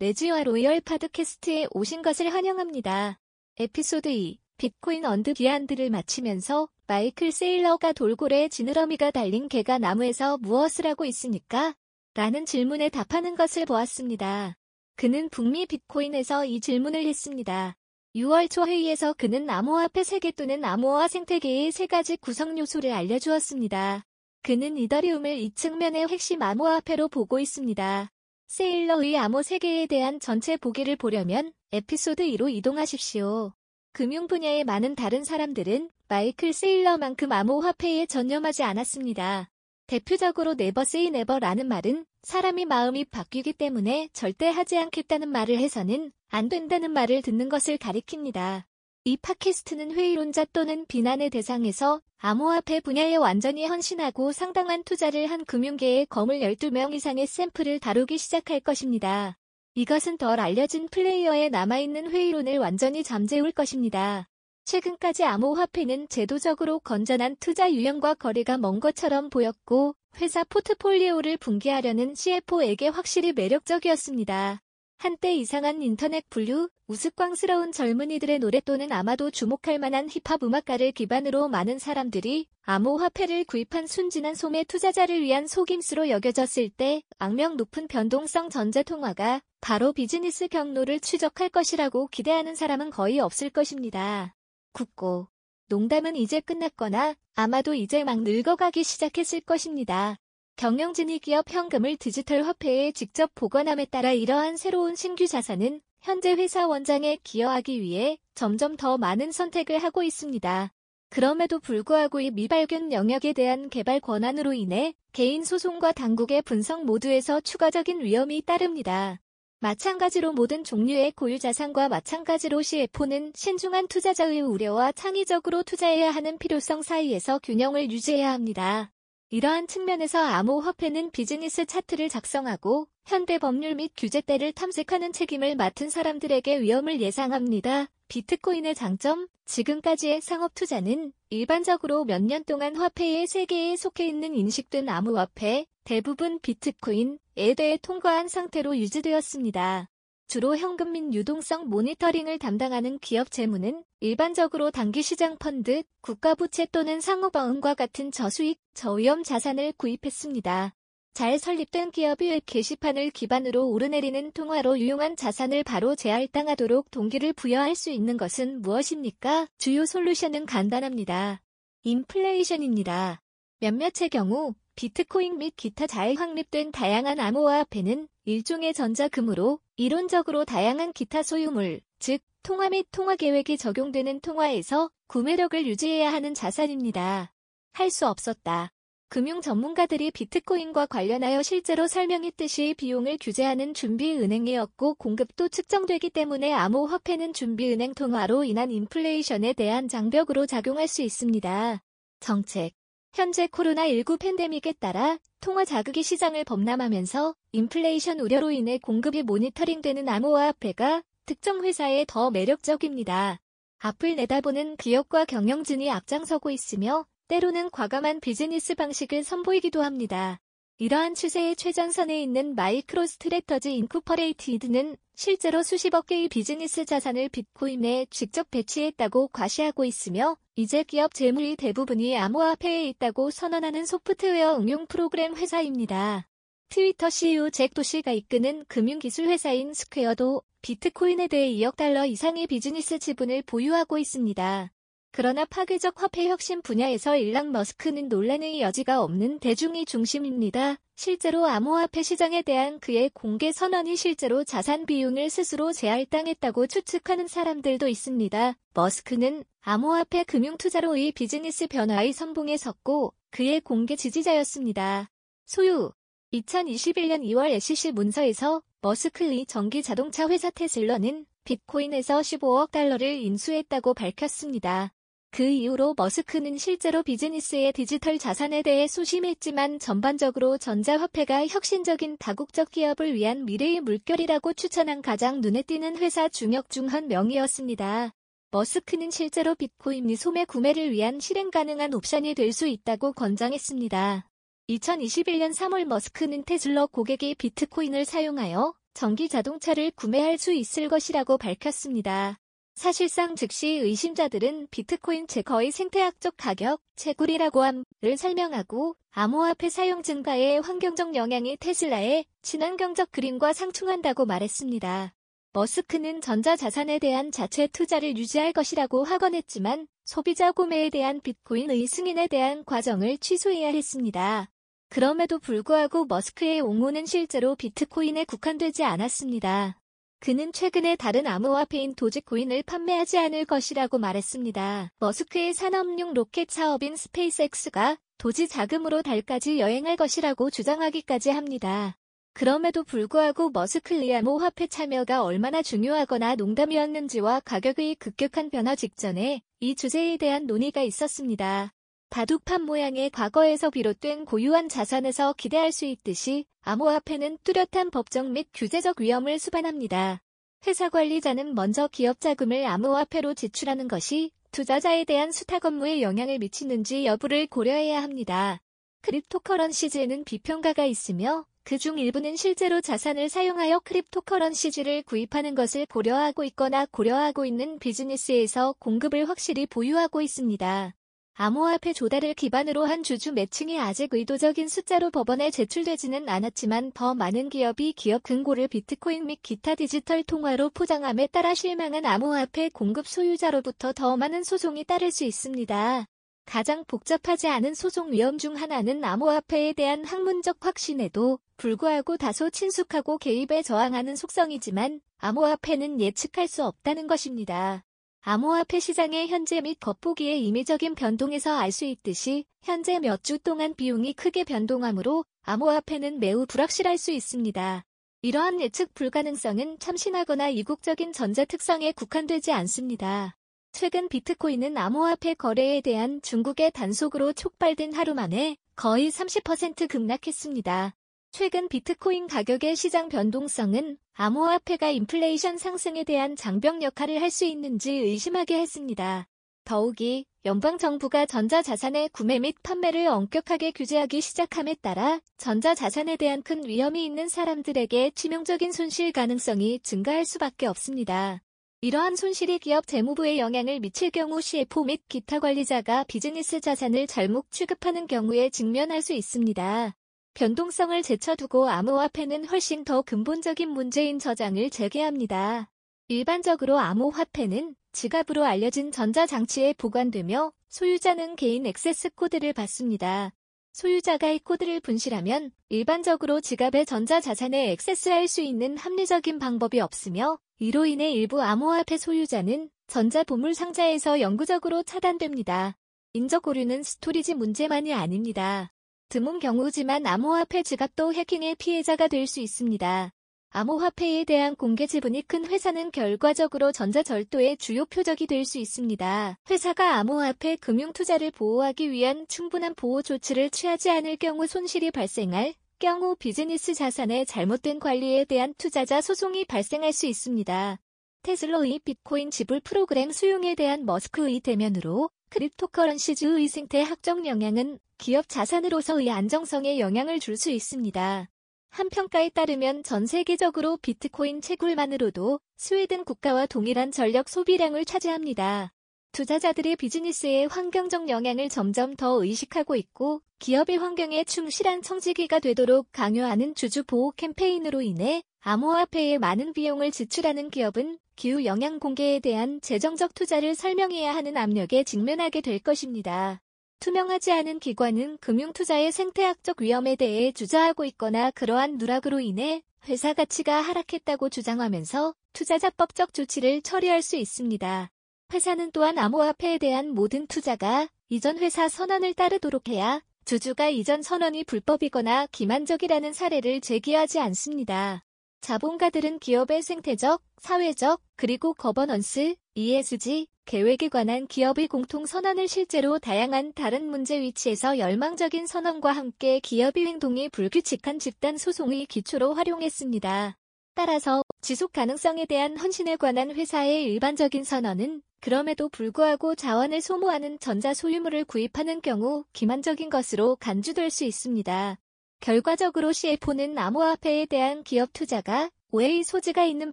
레지와 0.00 0.44
로이얼 0.44 0.80
팟캐스트에 0.80 1.66
오신 1.72 2.02
것을 2.02 2.32
환영합니다. 2.32 3.18
에피소드 3.58 4.08
2 4.08 4.38
Bitcoin 4.56 5.04
and 5.04 5.34
Beyond를 5.34 5.90
마치면서 5.90 6.68
마이클 6.86 7.32
세일러가 7.32 7.92
돌고래 7.94 8.48
지느러미가 8.48 9.10
달린 9.10 9.48
개가 9.48 9.78
나무에서 9.78 10.38
무엇을 10.38 10.86
하고 10.86 11.04
있습니까? 11.06 11.74
라는 12.14 12.46
질문에 12.46 12.90
답하는 12.90 13.34
것을 13.34 13.66
보았습니다. 13.66 14.56
그는 14.94 15.28
북미 15.30 15.66
비트코인에서 15.66 16.44
이 16.44 16.60
질문을 16.60 17.04
했습니다. 17.04 17.74
6월 18.14 18.48
초 18.48 18.68
회의에서 18.68 19.14
그는 19.14 19.50
암호화폐 19.50 20.04
세계 20.04 20.30
또는 20.30 20.64
암호화 20.64 21.08
생태계의 21.08 21.72
세 21.72 21.86
가지 21.86 22.16
구성 22.16 22.56
요소를 22.56 22.92
알려주었습니다. 22.92 24.04
그는 24.42 24.76
이더리움을 24.78 25.38
이 25.38 25.50
측면의 25.50 26.06
핵심 26.06 26.42
암호화폐로 26.42 27.08
보고 27.08 27.40
있습니다. 27.40 28.12
세일러의 28.48 29.18
암호 29.18 29.42
세계에 29.42 29.86
대한 29.86 30.18
전체 30.20 30.56
보기를 30.56 30.96
보려면 30.96 31.52
에피소드 31.70 32.22
2로 32.24 32.50
이동하십시오. 32.50 33.52
금융 33.92 34.26
분야의 34.26 34.64
많은 34.64 34.94
다른 34.94 35.22
사람들은 35.22 35.90
마이클 36.08 36.54
세일러만큼 36.54 37.30
암호 37.30 37.60
화폐에 37.60 38.06
전념하지 38.06 38.62
않았습니다. 38.62 39.50
대표적으로 39.86 40.54
never 40.54 40.84
say 40.84 41.10
never라는 41.10 41.68
말은 41.68 42.06
사람이 42.22 42.64
마음이 42.64 43.04
바뀌기 43.04 43.52
때문에 43.52 44.08
절대 44.14 44.48
하지 44.48 44.78
않겠다는 44.78 45.28
말을 45.28 45.58
해서는 45.58 46.10
안 46.28 46.48
된다는 46.48 46.90
말을 46.90 47.20
듣는 47.20 47.50
것을 47.50 47.76
가리킵니다. 47.76 48.64
이 49.08 49.16
팟캐스트는 49.16 49.92
회의론자 49.92 50.44
또는 50.52 50.84
비난의 50.86 51.30
대상에서 51.30 52.02
암호화폐 52.18 52.80
분야에 52.80 53.16
완전히 53.16 53.64
헌신하고 53.64 54.32
상당한 54.32 54.84
투자를 54.84 55.30
한 55.30 55.46
금융계의 55.46 56.04
거물 56.10 56.40
12명 56.40 56.92
이상의 56.92 57.26
샘플을 57.26 57.78
다루기 57.78 58.18
시작할 58.18 58.60
것입니다. 58.60 59.38
이것은 59.74 60.18
덜 60.18 60.38
알려진 60.38 60.88
플레이어에 60.90 61.48
남아있는 61.48 62.10
회의론을 62.10 62.58
완전히 62.58 63.02
잠재울 63.02 63.50
것입니다. 63.50 64.28
최근까지 64.66 65.24
암호화폐는 65.24 66.10
제도적으로 66.10 66.78
건전한 66.78 67.34
투자 67.40 67.72
유형과 67.72 68.12
거리가 68.12 68.58
먼 68.58 68.78
것처럼 68.78 69.30
보였고 69.30 69.94
회사 70.20 70.44
포트폴리오를 70.44 71.38
붕괴하려는 71.38 72.14
CFO에게 72.14 72.88
확실히 72.88 73.32
매력적이었습니다. 73.32 74.60
한때 75.00 75.32
이상한 75.32 75.80
인터넷 75.80 76.28
분류, 76.28 76.68
우스꽝스러운 76.88 77.70
젊은이들의 77.70 78.40
노래 78.40 78.60
또는 78.60 78.90
아마도 78.90 79.30
주목할 79.30 79.78
만한 79.78 80.08
힙합 80.08 80.42
음악가를 80.42 80.90
기반으로 80.90 81.46
많은 81.46 81.78
사람들이 81.78 82.48
암호화폐를 82.62 83.44
구입한 83.44 83.86
순진한 83.86 84.34
소매 84.34 84.64
투자자를 84.64 85.22
위한 85.22 85.46
속임수로 85.46 86.08
여겨졌을 86.08 86.70
때 86.70 87.02
악명 87.20 87.56
높은 87.56 87.86
변동성 87.86 88.50
전자통화가 88.50 89.40
바로 89.60 89.92
비즈니스 89.92 90.48
경로를 90.48 90.98
추적할 90.98 91.48
것이라고 91.50 92.08
기대하는 92.08 92.56
사람은 92.56 92.90
거의 92.90 93.20
없을 93.20 93.50
것입니다. 93.50 94.34
굳고 94.72 95.28
농담은 95.68 96.16
이제 96.16 96.40
끝났거나 96.40 97.14
아마도 97.36 97.72
이제 97.74 98.02
막 98.02 98.22
늙어가기 98.22 98.82
시작했을 98.82 99.42
것입니다. 99.42 100.18
경영진이 100.58 101.20
기업 101.20 101.48
현금을 101.48 101.96
디지털 101.98 102.42
화폐에 102.42 102.90
직접 102.90 103.32
보관함에 103.36 103.84
따라 103.84 104.10
이러한 104.10 104.56
새로운 104.56 104.96
신규 104.96 105.28
자산은 105.28 105.80
현재 106.00 106.32
회사 106.32 106.66
원장에 106.66 107.16
기여하기 107.22 107.80
위해 107.80 108.18
점점 108.34 108.76
더 108.76 108.98
많은 108.98 109.30
선택을 109.30 109.78
하고 109.78 110.02
있습니다. 110.02 110.72
그럼에도 111.10 111.60
불구하고 111.60 112.18
이 112.18 112.32
미발견 112.32 112.90
영역에 112.90 113.34
대한 113.34 113.70
개발 113.70 114.00
권한으로 114.00 114.52
인해 114.52 114.94
개인 115.12 115.44
소송과 115.44 115.92
당국의 115.92 116.42
분석 116.42 116.84
모두에서 116.84 117.40
추가적인 117.40 118.00
위험이 118.00 118.42
따릅니다. 118.42 119.20
마찬가지로 119.60 120.32
모든 120.32 120.64
종류의 120.64 121.12
고유 121.12 121.38
자산과 121.38 121.88
마찬가지로 121.88 122.62
CFO는 122.62 123.30
신중한 123.36 123.86
투자자의 123.86 124.40
우려와 124.40 124.90
창의적으로 124.90 125.62
투자해야 125.62 126.10
하는 126.10 126.36
필요성 126.36 126.82
사이에서 126.82 127.38
균형을 127.44 127.92
유지해야 127.92 128.32
합니다. 128.32 128.90
이러한 129.30 129.66
측면에서 129.66 130.18
암호화폐는 130.18 131.10
비즈니스 131.10 131.66
차트를 131.66 132.08
작성하고 132.08 132.88
현대 133.04 133.38
법률 133.38 133.74
및 133.74 133.92
규제대를 133.94 134.52
탐색하는 134.52 135.12
책임을 135.12 135.54
맡은 135.54 135.90
사람들에게 135.90 136.62
위험을 136.62 137.02
예상합니다. 137.02 137.88
비트코인의 138.08 138.74
장점, 138.74 139.28
지금까지의 139.44 140.22
상업 140.22 140.54
투자는 140.54 141.12
일반적으로 141.28 142.06
몇 142.06 142.22
년 142.22 142.42
동안 142.44 142.74
화폐의 142.74 143.26
세계에 143.26 143.76
속해 143.76 144.06
있는 144.06 144.34
인식된 144.34 144.88
암호화폐, 144.88 145.66
대부분 145.84 146.38
비트코인에 146.40 147.54
대해 147.54 147.78
통과한 147.82 148.28
상태로 148.28 148.78
유지되었습니다. 148.78 149.90
주로 150.28 150.58
현금 150.58 150.92
및 150.92 151.14
유동성 151.14 151.70
모니터링을 151.70 152.38
담당하는 152.38 152.98
기업 152.98 153.30
재무는 153.30 153.82
일반적으로 154.00 154.70
단기시장 154.70 155.38
펀드, 155.38 155.82
국가부채 156.02 156.66
또는 156.70 157.00
상호보험과 157.00 157.72
같은 157.72 158.12
저수익, 158.12 158.60
저위험 158.74 159.22
자산을 159.22 159.72
구입했습니다. 159.78 160.74
잘 161.14 161.38
설립된 161.38 161.92
기업의 161.92 162.30
웹 162.30 162.42
게시판을 162.44 163.10
기반으로 163.10 163.70
오르내리는 163.70 164.32
통화로 164.32 164.78
유용한 164.78 165.16
자산을 165.16 165.64
바로 165.64 165.96
재할당하도록 165.96 166.90
동기를 166.90 167.32
부여할 167.32 167.74
수 167.74 167.88
있는 167.88 168.18
것은 168.18 168.60
무엇입니까? 168.60 169.48
주요 169.56 169.86
솔루션은 169.86 170.44
간단합니다. 170.44 171.40
인플레이션입니다. 171.84 173.22
몇몇의 173.60 174.10
경우 174.10 174.54
비트코인 174.76 175.38
및 175.38 175.54
기타 175.56 175.86
잘 175.86 176.14
확립된 176.16 176.70
다양한 176.70 177.18
암호화폐는 177.18 178.08
일종의 178.26 178.74
전자금으로 178.74 179.58
이론적으로 179.78 180.44
다양한 180.44 180.92
기타 180.92 181.22
소유물, 181.22 181.80
즉 182.00 182.20
통화 182.42 182.68
및 182.68 182.88
통화 182.90 183.14
계획이 183.14 183.56
적용되는 183.56 184.18
통화에서 184.18 184.90
구매력을 185.06 185.66
유지해야 185.68 186.12
하는 186.12 186.34
자산입니다. 186.34 187.32
할 187.74 187.90
수 187.92 188.08
없었다. 188.08 188.72
금융 189.08 189.40
전문가들이 189.40 190.10
비트코인과 190.10 190.86
관련하여 190.86 191.44
실제로 191.44 191.86
설명했듯이 191.86 192.74
비용을 192.76 193.18
규제하는 193.20 193.72
준비은행이었고 193.72 194.96
공급도 194.96 195.48
측정되기 195.48 196.10
때문에 196.10 196.52
암호화폐는 196.52 197.32
준비은행 197.32 197.94
통화로 197.94 198.42
인한 198.42 198.72
인플레이션에 198.72 199.52
대한 199.52 199.86
장벽으로 199.86 200.46
작용할 200.46 200.88
수 200.88 201.02
있습니다. 201.02 201.80
정책 202.18 202.72
현재 203.14 203.46
코로나19 203.46 204.18
팬데믹에 204.18 204.74
따라 204.80 205.18
통화 205.40 205.64
자극이 205.64 206.02
시장을 206.02 206.44
범람하면서 206.44 207.34
인플레이션 207.52 208.20
우려로 208.20 208.50
인해 208.50 208.78
공급이 208.78 209.22
모니터링되는 209.22 210.08
암호화폐가 210.08 211.02
특정 211.26 211.64
회사에 211.64 212.04
더 212.08 212.30
매력적입니다. 212.30 213.38
앞을 213.78 214.16
내다보는 214.16 214.76
기업과 214.76 215.24
경영진이 215.24 215.90
앞장서고 215.90 216.50
있으며 216.50 217.06
때로는 217.28 217.70
과감한 217.70 218.20
비즈니스 218.20 218.74
방식을 218.74 219.22
선보이기도 219.22 219.82
합니다. 219.82 220.40
이러한 220.80 221.16
추세의 221.16 221.56
최전선에 221.56 222.22
있는 222.22 222.54
MicroStrategy 222.54 223.74
Incorporated는 223.74 224.96
실제로 225.16 225.64
수십억 225.64 226.06
개의 226.06 226.28
비즈니스 226.28 226.84
자산을 226.84 227.30
비트코인에 227.30 228.06
직접 228.10 228.48
배치했다고 228.52 229.28
과시하고 229.28 229.84
있으며 229.84 230.36
이제 230.54 230.84
기업 230.84 231.14
재물의 231.14 231.56
대부분이 231.56 232.16
암호화폐에 232.16 232.88
있다고 232.90 233.30
선언하는 233.30 233.86
소프트웨어 233.86 234.58
응용 234.60 234.86
프로그램 234.86 235.34
회사입니다. 235.34 236.28
트위터 236.68 237.10
CEO 237.10 237.50
잭 237.50 237.74
도시가 237.74 238.12
이끄는 238.12 238.64
금융기술 238.68 239.26
회사인 239.26 239.74
스퀘어도 239.74 240.42
비트코인에 240.62 241.26
대해 241.26 241.50
2억 241.54 241.74
달러 241.74 242.06
이상의 242.06 242.46
비즈니스 242.46 243.00
지분을 243.00 243.42
보유하고 243.42 243.98
있습니다. 243.98 244.70
그러나 245.10 245.44
파괴적 245.44 246.00
화폐 246.00 246.28
혁신 246.28 246.62
분야에서 246.62 247.16
일랑 247.16 247.50
머스크는 247.50 248.08
논란의 248.08 248.60
여지가 248.60 249.02
없는 249.02 249.40
대중의 249.40 249.84
중심입니다. 249.86 250.76
실제로 250.94 251.46
암호화폐 251.46 252.02
시장에 252.02 252.42
대한 252.42 252.78
그의 252.78 253.10
공개 253.14 253.52
선언이 253.52 253.96
실제로 253.96 254.44
자산 254.44 254.86
비용을 254.86 255.30
스스로 255.30 255.72
제할당했다고 255.72 256.66
추측하는 256.66 257.26
사람들도 257.26 257.88
있습니다. 257.88 258.54
머스크는 258.74 259.44
암호화폐 259.62 260.24
금융 260.24 260.56
투자로의 260.56 261.12
비즈니스 261.12 261.66
변화의 261.66 262.12
선봉에 262.12 262.56
섰고 262.56 263.14
그의 263.30 263.60
공개 263.60 263.96
지지자였습니다. 263.96 265.10
소유 265.46 265.90
2021년 266.32 267.22
2월 267.22 267.50
SEC 267.50 267.92
문서에서 267.92 268.62
머스크의 268.82 269.46
전기 269.46 269.82
자동차 269.82 270.28
회사 270.28 270.50
테슬러는 270.50 271.26
비트코인에서 271.44 272.20
15억 272.20 272.70
달러를 272.70 273.14
인수했다고 273.14 273.94
밝혔습니다. 273.94 274.92
그 275.30 275.44
이후로 275.44 275.94
머스크는 275.96 276.58
실제로 276.58 277.02
비즈니스의 277.02 277.72
디지털 277.72 278.18
자산에 278.18 278.62
대해 278.62 278.86
소심했지만 278.88 279.78
전반적으로 279.78 280.58
전자화폐가 280.58 281.46
혁신적인 281.46 282.16
다국적 282.18 282.70
기업을 282.70 283.14
위한 283.14 283.44
미래의 283.44 283.80
물결이라고 283.82 284.54
추천한 284.54 285.02
가장 285.02 285.40
눈에 285.40 285.62
띄는 285.62 285.98
회사 285.98 286.28
중역 286.28 286.70
중 286.70 286.88
한 286.88 287.06
명이었습니다. 287.08 288.12
머스크는 288.50 289.10
실제로 289.10 289.54
비트코인 289.54 290.06
미 290.06 290.16
소매 290.16 290.46
구매를 290.46 290.90
위한 290.90 291.20
실행 291.20 291.50
가능한 291.50 291.92
옵션이 291.92 292.34
될 292.34 292.52
수 292.52 292.66
있다고 292.66 293.12
권장했습니다. 293.12 294.26
2021년 294.70 295.54
3월 295.54 295.84
머스크는 295.84 296.44
테슬러 296.44 296.86
고객이 296.86 297.34
비트코인을 297.34 298.06
사용하여 298.06 298.74
전기 298.94 299.28
자동차를 299.28 299.92
구매할 299.92 300.38
수 300.38 300.52
있을 300.52 300.88
것이라고 300.88 301.36
밝혔습니다. 301.36 302.38
사실상 302.78 303.34
즉시 303.34 303.70
의심자들은 303.70 304.68
비트코인 304.70 305.26
제거의 305.26 305.72
생태학적 305.72 306.34
가격, 306.36 306.80
채굴이라고 306.94 307.64
함을 307.64 308.16
설명하고 308.16 308.94
암호화폐 309.10 309.68
사용 309.68 310.04
증가의 310.04 310.60
환경적 310.60 311.16
영향이 311.16 311.56
테슬라의 311.56 312.24
친환경적 312.42 313.10
그림과 313.10 313.52
상충한다고 313.52 314.26
말했습니다. 314.26 315.12
머스크는 315.54 316.20
전자자산에 316.20 317.00
대한 317.00 317.32
자체 317.32 317.66
투자를 317.66 318.16
유지할 318.16 318.52
것이라고 318.52 319.02
하건했지만 319.02 319.88
소비자 320.04 320.52
구매에 320.52 320.90
대한 320.90 321.20
비트코인의 321.20 321.84
승인에 321.88 322.28
대한 322.28 322.64
과정을 322.64 323.18
취소해야 323.18 323.70
했습니다. 323.70 324.48
그럼에도 324.88 325.40
불구하고 325.40 326.04
머스크의 326.04 326.60
옹호는 326.60 327.06
실제로 327.06 327.56
비트코인에 327.56 328.24
국한되지 328.24 328.84
않았습니다. 328.84 329.80
그는 330.20 330.52
최근에 330.52 330.96
다른 330.96 331.26
암호화폐인 331.28 331.94
도지코인을 331.94 332.64
판매하지 332.64 333.18
않을 333.18 333.44
것이라고 333.44 333.98
말했습니다. 333.98 334.90
머스크의 334.98 335.54
산업용 335.54 336.12
로켓 336.12 336.50
사업인 336.50 336.96
스페이스X가 336.96 337.98
도지 338.18 338.48
자금으로 338.48 339.02
달까지 339.02 339.60
여행할 339.60 339.96
것이라고 339.96 340.50
주장하기까지 340.50 341.30
합니다. 341.30 341.96
그럼에도 342.32 342.82
불구하고 342.82 343.50
머스크의 343.50 344.16
암호화폐 344.16 344.66
참여가 344.66 345.22
얼마나 345.22 345.62
중요하거나 345.62 346.34
농담이었는지와 346.34 347.40
가격의 347.40 347.94
급격한 347.96 348.50
변화 348.50 348.74
직전에 348.74 349.42
이 349.60 349.74
주제에 349.76 350.16
대한 350.16 350.46
논의가 350.46 350.82
있었습니다. 350.82 351.72
바둑판 352.10 352.62
모양의 352.62 353.10
과거에서 353.10 353.70
비롯된 353.70 354.24
고유한 354.24 354.68
자산에서 354.68 355.34
기대할 355.34 355.72
수 355.72 355.84
있듯이 355.84 356.46
암호화폐는 356.62 357.38
뚜렷한 357.44 357.90
법적 357.90 358.30
및 358.30 358.48
규제적 358.54 359.00
위험을 359.00 359.38
수반합니다. 359.38 360.20
회사 360.66 360.88
관리자는 360.88 361.54
먼저 361.54 361.86
기업 361.88 362.20
자금을 362.20 362.64
암호화폐로 362.64 363.34
지출하는 363.34 363.88
것이 363.88 364.32
투자자에 364.52 365.04
대한 365.04 365.30
수탁 365.30 365.66
업무에 365.66 366.00
영향을 366.00 366.38
미치는지 366.38 367.04
여부를 367.04 367.46
고려해야 367.46 368.02
합니다. 368.02 368.60
cryptocurrencies에는 369.02 370.24
비평가가 370.24 370.86
있으며 370.86 371.44
그중 371.64 371.98
일부는 371.98 372.36
실제로 372.36 372.80
자산을 372.80 373.28
사용하여 373.28 373.80
cryptocurrencies를 373.80 375.02
구입하는 375.02 375.54
것을 375.54 375.84
고려하고 375.84 376.42
있거나 376.44 376.86
고려하고 376.86 377.44
있는 377.44 377.78
비즈니스에서 377.78 378.74
공급을 378.78 379.28
확실히 379.28 379.66
보유하고 379.66 380.22
있습니다. 380.22 380.94
암호화폐 381.40 381.92
조달을 381.92 382.34
기반으로 382.34 382.84
한 382.84 383.04
주주 383.04 383.32
매칭이 383.32 383.78
아직 383.78 384.12
의도적인 384.12 384.66
숫자로 384.66 385.12
법원에 385.12 385.52
제출되지는 385.52 386.28
않았지만 386.28 386.90
더 386.90 387.14
많은 387.14 387.48
기업이 387.48 387.92
기업 387.92 388.24
금고를 388.24 388.66
비트코인 388.66 389.26
및 389.26 389.38
기타 389.40 389.76
디지털 389.76 390.24
통화로 390.24 390.70
포장함에 390.70 391.28
따라 391.28 391.54
실망한 391.54 392.04
암호화폐 392.04 392.70
공급 392.70 393.06
소유자로부터 393.06 393.92
더 393.92 394.16
많은 394.16 394.42
소송이 394.42 394.82
따를 394.82 395.12
수 395.12 395.22
있습니다. 395.22 396.06
가장 396.44 396.84
복잡하지 396.88 397.46
않은 397.46 397.74
소송 397.74 398.10
위험 398.10 398.36
중 398.36 398.56
하나는 398.56 399.04
암호화폐에 399.04 399.74
대한 399.74 400.04
학문적 400.04 400.56
확신에도 400.58 401.38
불구하고 401.56 402.16
다소 402.16 402.50
친숙하고 402.50 403.16
개입에 403.16 403.62
저항하는 403.62 404.16
속성이지만 404.16 405.00
암호화폐는 405.18 406.00
예측할 406.00 406.48
수 406.48 406.64
없다는 406.64 407.06
것입니다. 407.06 407.84
암호화폐 408.22 408.80
시장의 408.80 409.28
현재 409.28 409.60
및 409.60 409.78
겉보기의 409.80 410.44
임의적인 410.44 410.94
변동에서 410.96 411.56
알 411.56 411.70
수 411.70 411.84
있듯이 411.84 412.44
현재 412.62 412.98
몇 412.98 413.22
주 413.22 413.38
동안 413.38 413.74
비용이 413.74 414.12
크게 414.12 414.44
변동하므로 414.44 415.24
암호화폐는 415.42 416.18
매우 416.20 416.44
불확실할 416.46 416.98
수 416.98 417.10
있습니다. 417.12 417.84
이러한 418.22 418.60
예측 418.60 418.92
불가능성은 418.94 419.78
참신하거나 419.78 420.48
이국적인 420.48 421.12
전자 421.12 421.44
특성에 421.44 421.92
국한되지 421.92 422.52
않습니다. 422.52 423.36
최근 423.72 424.08
비트코인은 424.08 424.76
암호화폐 424.76 425.34
거래에 425.34 425.80
대한 425.80 426.20
중국의 426.22 426.72
단속으로 426.72 427.32
촉발된 427.32 427.92
하루 427.94 428.14
만에 428.14 428.56
거의 428.74 429.10
30% 429.10 429.88
급락했습니다. 429.88 430.94
최근 431.30 431.68
비트코인 431.68 432.26
가격의 432.26 432.74
시장 432.74 433.08
변동성은 433.08 433.98
암호화폐가 434.14 434.90
인플레이션 434.90 435.58
상승에 435.58 436.02
대한 436.04 436.34
장벽 436.34 436.82
역할을 436.82 437.20
할 437.22 437.30
수 437.30 437.44
있는지 437.44 437.92
의심하게 437.92 438.58
했습니다. 438.60 439.28
더욱이 439.64 440.24
연방정부가 440.46 441.26
전자자산의 441.26 442.08
구매 442.08 442.38
및 442.38 442.56
판매를 442.62 443.06
엄격하게 443.06 443.72
규제하기 443.72 444.20
시작함에 444.22 444.76
따라 444.80 445.20
전자자산에 445.36 446.16
대한 446.16 446.42
큰 446.42 446.66
위험이 446.66 447.04
있는 447.04 447.28
사람들에게 447.28 448.12
치명적인 448.12 448.72
손실 448.72 449.12
가능성이 449.12 449.78
증가할 449.80 450.24
수밖에 450.24 450.66
없습니다. 450.66 451.42
이러한 451.82 452.16
손실이 452.16 452.58
기업 452.60 452.86
재무부에 452.86 453.38
영향을 453.38 453.78
미칠 453.78 454.10
경우 454.10 454.40
CFO 454.40 454.84
및 454.84 455.02
기타 455.08 455.38
관리자가 455.38 456.04
비즈니스 456.04 456.60
자산을 456.60 457.06
잘못 457.06 457.50
취급하는 457.50 458.06
경우에 458.06 458.48
직면할 458.48 459.02
수 459.02 459.12
있습니다. 459.12 459.97
변동성을 460.38 461.02
제쳐두고 461.02 461.68
암호화폐는 461.68 462.44
훨씬 462.44 462.84
더 462.84 463.02
근본적인 463.02 463.70
문제인 463.70 464.20
저장을 464.20 464.70
재개합니다. 464.70 465.68
일반적으로 466.06 466.78
암호화폐는 466.78 467.74
지갑으로 467.90 468.44
알려진 468.44 468.92
전자장치에 468.92 469.72
보관되며 469.72 470.52
소유자는 470.68 471.34
개인 471.34 471.66
액세스 471.66 472.10
코드를 472.10 472.52
받습니다. 472.52 473.32
소유자가 473.72 474.30
이 474.30 474.38
코드를 474.38 474.78
분실하면 474.78 475.50
일반적으로 475.70 476.40
지갑의 476.40 476.86
전자자산에 476.86 477.72
액세스할 477.72 478.28
수 478.28 478.40
있는 478.40 478.76
합리적인 478.76 479.40
방법이 479.40 479.80
없으며 479.80 480.38
이로 480.60 480.86
인해 480.86 481.10
일부 481.10 481.42
암호화폐 481.42 481.98
소유자는 481.98 482.70
전자보물 482.86 483.56
상자에서 483.56 484.20
영구적으로 484.20 484.84
차단됩니다. 484.84 485.76
인적 486.12 486.46
오류는 486.46 486.84
스토리지 486.84 487.34
문제만이 487.34 487.92
아닙니다. 487.92 488.70
드문 489.08 489.38
경우지만 489.38 490.06
암호화폐 490.06 490.62
지갑도 490.62 491.14
해킹의 491.14 491.54
피해자가 491.54 492.08
될 492.08 492.26
수 492.26 492.40
있습니다. 492.40 493.10
암호화폐에 493.50 494.24
대한 494.24 494.54
공개 494.54 494.86
지분이 494.86 495.22
큰 495.26 495.46
회사는 495.46 495.90
결과적으로 495.92 496.72
전자절도의 496.72 497.56
주요 497.56 497.86
표적이 497.86 498.26
될 498.26 498.44
수 498.44 498.58
있습니다. 498.58 499.38
회사가 499.48 499.96
암호화폐 499.96 500.56
금융 500.56 500.92
투자를 500.92 501.30
보호하기 501.30 501.90
위한 501.90 502.26
충분한 502.28 502.74
보호 502.74 503.00
조치를 503.00 503.48
취하지 503.48 503.88
않을 503.88 504.18
경우 504.18 504.46
손실이 504.46 504.90
발생할 504.90 505.54
경우 505.78 506.14
비즈니스 506.14 506.74
자산의 506.74 507.24
잘못된 507.24 507.78
관리에 507.78 508.26
대한 508.26 508.52
투자자 508.58 509.00
소송이 509.00 509.46
발생할 509.46 509.94
수 509.94 510.04
있습니다. 510.04 510.76
테슬라의 511.22 511.80
비트코인 511.82 512.30
지불 512.30 512.60
프로그램 512.60 513.10
수용에 513.10 513.54
대한 513.54 513.86
머스크의 513.86 514.40
대면으로 514.40 515.08
cryptocurrencies의 515.30 516.48
생태 516.48 516.82
학적 516.82 517.26
영향은 517.26 517.78
기업 517.98 518.28
자산으로서의 518.28 519.10
안정성에 519.10 519.78
영향을 519.78 520.20
줄 520.20 520.36
수 520.36 520.50
있습니다. 520.50 521.28
한 521.70 521.88
평가에 521.90 522.30
따르면 522.30 522.82
전 522.82 523.06
세계적으로 523.06 523.76
비트코인 523.78 524.40
채굴만으로도 524.40 525.40
스웨덴 525.56 526.04
국가와 526.04 526.46
동일한 526.46 526.92
전력 526.92 527.28
소비량을 527.28 527.84
차지합니다. 527.84 528.72
투자자들이 529.12 529.76
비즈니스에 529.76 530.44
환경적 530.46 531.08
영향을 531.08 531.48
점점 531.48 531.96
더 531.96 532.22
의식하고 532.22 532.76
있고 532.76 533.20
기업의 533.38 533.78
환경에 533.78 534.24
충실한 534.24 534.82
청지기가 534.82 535.40
되도록 535.40 535.88
강요하는 535.92 536.54
주주 536.54 536.84
보호 536.84 537.10
캠페인으로 537.12 537.82
인해 537.82 538.22
암호화폐에 538.40 539.18
많은 539.18 539.52
비용을 539.52 539.90
지출하는 539.90 540.50
기업은 540.50 540.98
기후 541.18 541.44
영향 541.44 541.80
공개에 541.80 542.20
대한 542.20 542.60
재정적 542.60 543.12
투자를 543.12 543.56
설명해야 543.56 544.14
하는 544.14 544.36
압력에 544.36 544.84
직면하게 544.84 545.40
될 545.40 545.58
것입니다. 545.58 546.40
투명하지 546.78 547.32
않은 547.32 547.58
기관은 547.58 548.18
금융투자의 548.20 548.92
생태학적 548.92 549.60
위험에 549.60 549.96
대해 549.96 550.30
주저하고 550.30 550.84
있거나 550.84 551.32
그러한 551.32 551.78
누락으로 551.78 552.20
인해 552.20 552.62
회사 552.88 553.14
가치가 553.14 553.60
하락했다고 553.60 554.28
주장하면서 554.28 555.12
투자자법적 555.32 556.14
조치를 556.14 556.62
처리할 556.62 557.02
수 557.02 557.16
있습니다. 557.16 557.90
회사는 558.32 558.70
또한 558.70 558.96
암호화폐에 558.96 559.58
대한 559.58 559.88
모든 559.88 560.28
투자가 560.28 560.88
이전 561.08 561.38
회사 561.38 561.68
선언을 561.68 562.14
따르도록 562.14 562.68
해야 562.68 563.02
주주가 563.24 563.68
이전 563.70 564.02
선언이 564.02 564.44
불법이거나 564.44 565.26
기만적이라는 565.32 566.12
사례를 566.12 566.60
제기하지 566.60 567.18
않습니다. 567.18 568.04
자본가들은 568.40 569.18
기업의 569.18 569.62
생태적, 569.62 570.22
사회적, 570.38 571.00
그리고 571.16 571.54
거버넌스, 571.54 572.36
ESG, 572.54 573.26
계획에 573.44 573.88
관한 573.88 574.26
기업의 574.26 574.68
공통 574.68 575.06
선언을 575.06 575.48
실제로 575.48 575.98
다양한 575.98 576.52
다른 576.52 576.88
문제 576.90 577.18
위치에서 577.20 577.78
열망적인 577.78 578.46
선언과 578.46 578.92
함께 578.92 579.40
기업의 579.40 579.86
행동이 579.86 580.28
불규칙한 580.28 580.98
집단 580.98 581.38
소송의 581.38 581.86
기초로 581.86 582.34
활용했습니다. 582.34 583.38
따라서 583.74 584.22
지속 584.40 584.72
가능성에 584.72 585.26
대한 585.26 585.56
헌신에 585.56 585.96
관한 585.96 586.30
회사의 586.30 586.84
일반적인 586.84 587.44
선언은 587.44 588.02
그럼에도 588.20 588.68
불구하고 588.68 589.34
자원을 589.34 589.80
소모하는 589.80 590.38
전자 590.40 590.74
소유물을 590.74 591.24
구입하는 591.24 591.80
경우 591.80 592.24
기만적인 592.32 592.90
것으로 592.90 593.36
간주될 593.36 593.90
수 593.90 594.04
있습니다. 594.04 594.78
결과적으로 595.20 595.92
CFO는 595.92 596.56
암호화폐에 596.56 597.26
대한 597.26 597.62
기업 597.64 597.92
투자가 597.92 598.50
오해의 598.70 599.02
소지가 599.02 599.44
있는 599.44 599.72